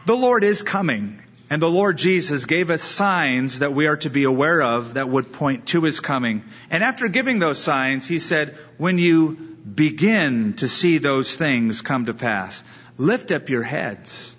[0.05, 1.19] The Lord is coming,
[1.49, 5.09] and the Lord Jesus gave us signs that we are to be aware of that
[5.09, 6.43] would point to his coming.
[6.71, 9.33] And after giving those signs, he said, when you
[9.73, 12.63] begin to see those things come to pass,
[12.97, 14.35] lift up your heads.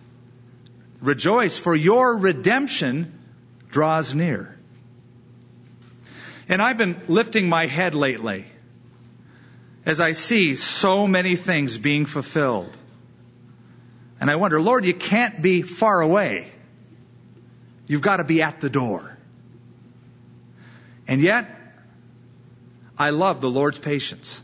[1.00, 3.16] Rejoice, for your redemption
[3.70, 4.58] draws near.
[6.48, 8.46] And I've been lifting my head lately
[9.84, 12.76] as I see so many things being fulfilled.
[14.20, 16.50] And I wonder, Lord, you can't be far away.
[17.86, 19.16] You've got to be at the door.
[21.08, 21.48] And yet,
[22.98, 24.42] I love the Lord's patience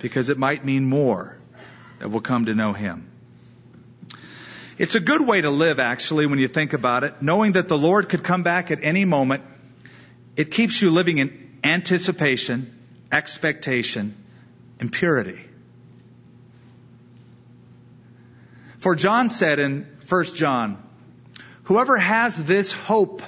[0.00, 1.36] because it might mean more
[1.98, 3.10] that will come to know Him.
[4.78, 7.76] It's a good way to live, actually, when you think about it, knowing that the
[7.76, 9.42] Lord could come back at any moment
[10.36, 12.74] it keeps you living in anticipation,
[13.12, 14.14] expectation,
[14.78, 15.38] and purity.
[18.78, 20.82] For John said in 1 John,
[21.70, 23.22] whoever has this hope,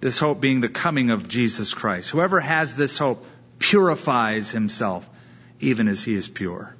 [0.00, 3.24] this hope being the coming of Jesus Christ, whoever has this hope
[3.60, 5.08] purifies himself
[5.60, 6.74] even as he is pure.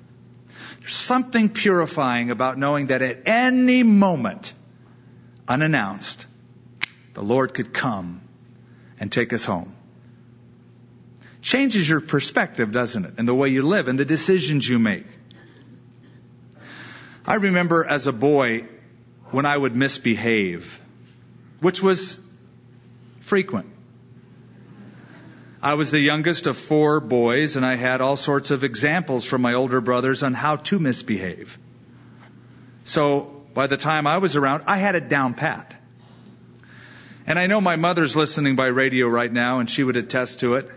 [0.81, 4.53] There's something purifying about knowing that at any moment,
[5.47, 6.27] unannounced,
[7.15, 8.21] the Lord could come
[8.99, 9.73] and take us home.
[11.43, 13.15] Changes your perspective, doesn't it?
[13.19, 15.07] And the way you live and the decisions you make.
[17.25, 18.67] I remember as a boy
[19.37, 20.81] when I would misbehave,
[21.61, 22.19] which was
[23.21, 23.67] frequent.
[25.61, 29.43] I was the youngest of four boys, and I had all sorts of examples from
[29.43, 31.59] my older brothers on how to misbehave.
[32.85, 35.75] So by the time I was around, I had it down pat.
[37.27, 40.55] And I know my mother's listening by radio right now, and she would attest to
[40.55, 40.71] it.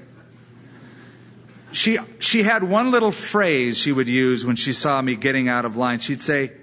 [1.72, 5.64] She, she had one little phrase she would use when she saw me getting out
[5.64, 6.00] of line.
[6.00, 6.59] She'd say,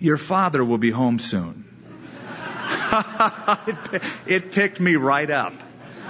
[0.00, 1.66] Your father will be home soon.
[2.92, 5.52] it, it picked me right up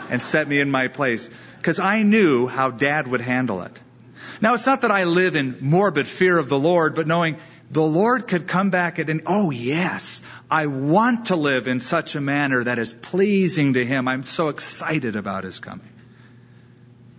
[0.09, 1.29] and set me in my place
[1.59, 3.79] because I knew how dad would handle it.
[4.41, 7.37] Now, it's not that I live in morbid fear of the Lord, but knowing
[7.71, 12.15] the Lord could come back at and, oh yes, I want to live in such
[12.15, 14.09] a manner that is pleasing to Him.
[14.09, 15.89] I'm so excited about His coming.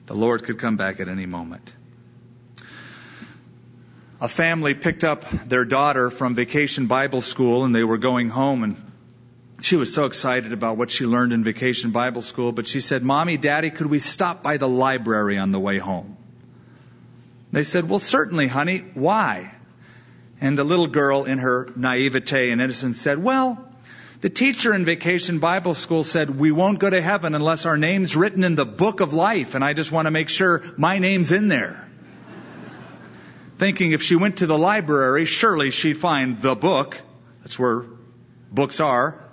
[0.07, 1.73] The Lord could come back at any moment.
[4.21, 8.63] A family picked up their daughter from vacation Bible school and they were going home
[8.63, 8.91] and
[9.61, 13.03] she was so excited about what she learned in vacation Bible school, but she said,
[13.03, 16.17] Mommy, Daddy, could we stop by the library on the way home?
[17.51, 18.79] They said, Well, certainly, honey.
[18.93, 19.53] Why?
[20.39, 23.67] And the little girl, in her naivete and innocence, said, Well,
[24.21, 28.15] the teacher in vacation Bible school said, We won't go to heaven unless our name's
[28.15, 31.31] written in the book of life, and I just want to make sure my name's
[31.31, 31.87] in there.
[33.61, 36.99] Thinking if she went to the library, surely she'd find the book.
[37.41, 37.83] That's where
[38.51, 39.23] books are.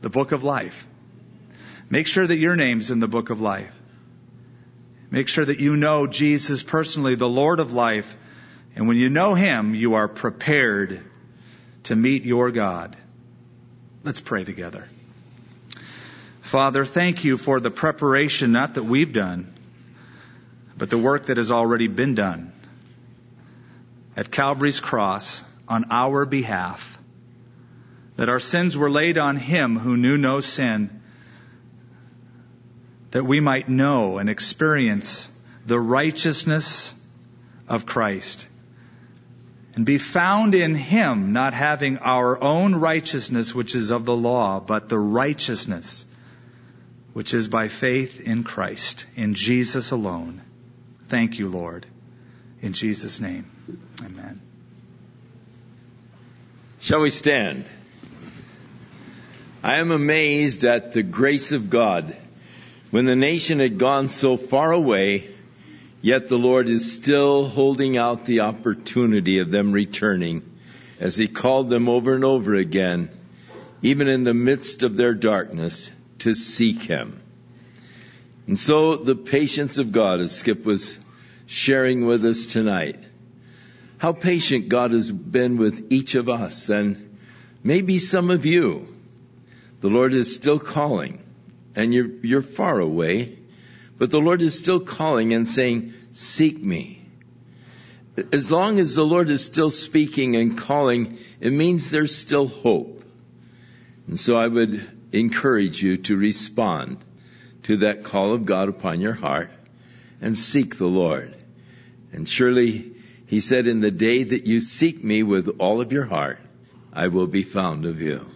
[0.00, 0.86] The book of life.
[1.90, 3.70] Make sure that your name's in the book of life.
[5.10, 8.16] Make sure that you know Jesus personally, the Lord of life,
[8.76, 11.02] and when you know Him, you are prepared
[11.82, 12.96] to meet your God.
[14.02, 14.88] Let's pray together.
[16.40, 19.52] Father, thank you for the preparation, not that we've done,
[20.78, 22.54] but the work that has already been done
[24.20, 26.98] at Calvary's cross on our behalf.
[28.16, 31.00] That our sins were laid on Him who knew no sin,
[33.12, 35.30] that we might know and experience
[35.64, 36.92] the righteousness
[37.66, 38.46] of Christ
[39.74, 44.60] and be found in Him, not having our own righteousness, which is of the law,
[44.60, 46.04] but the righteousness
[47.14, 50.42] which is by faith in Christ, in Jesus alone.
[51.08, 51.86] Thank you, Lord.
[52.62, 53.46] In Jesus' name,
[54.04, 54.40] amen.
[56.78, 57.64] Shall we stand?
[59.62, 62.16] I am amazed at the grace of God.
[62.90, 65.28] When the nation had gone so far away,
[66.02, 70.42] Yet the Lord is still holding out the opportunity of them returning
[70.98, 73.10] as He called them over and over again,
[73.82, 77.20] even in the midst of their darkness, to seek Him.
[78.46, 80.98] And so the patience of God, as Skip was
[81.50, 82.98] sharing with us tonight,
[83.98, 87.18] how patient God has been with each of us and
[87.64, 88.88] maybe some of you.
[89.80, 91.22] The Lord is still calling
[91.74, 93.40] and you're, you're far away
[94.00, 97.02] but the Lord is still calling and saying, seek me.
[98.32, 103.04] As long as the Lord is still speaking and calling, it means there's still hope.
[104.06, 107.04] And so I would encourage you to respond
[107.64, 109.50] to that call of God upon your heart
[110.22, 111.36] and seek the Lord.
[112.12, 112.92] And surely
[113.26, 116.40] he said, in the day that you seek me with all of your heart,
[116.92, 118.26] I will be found of you.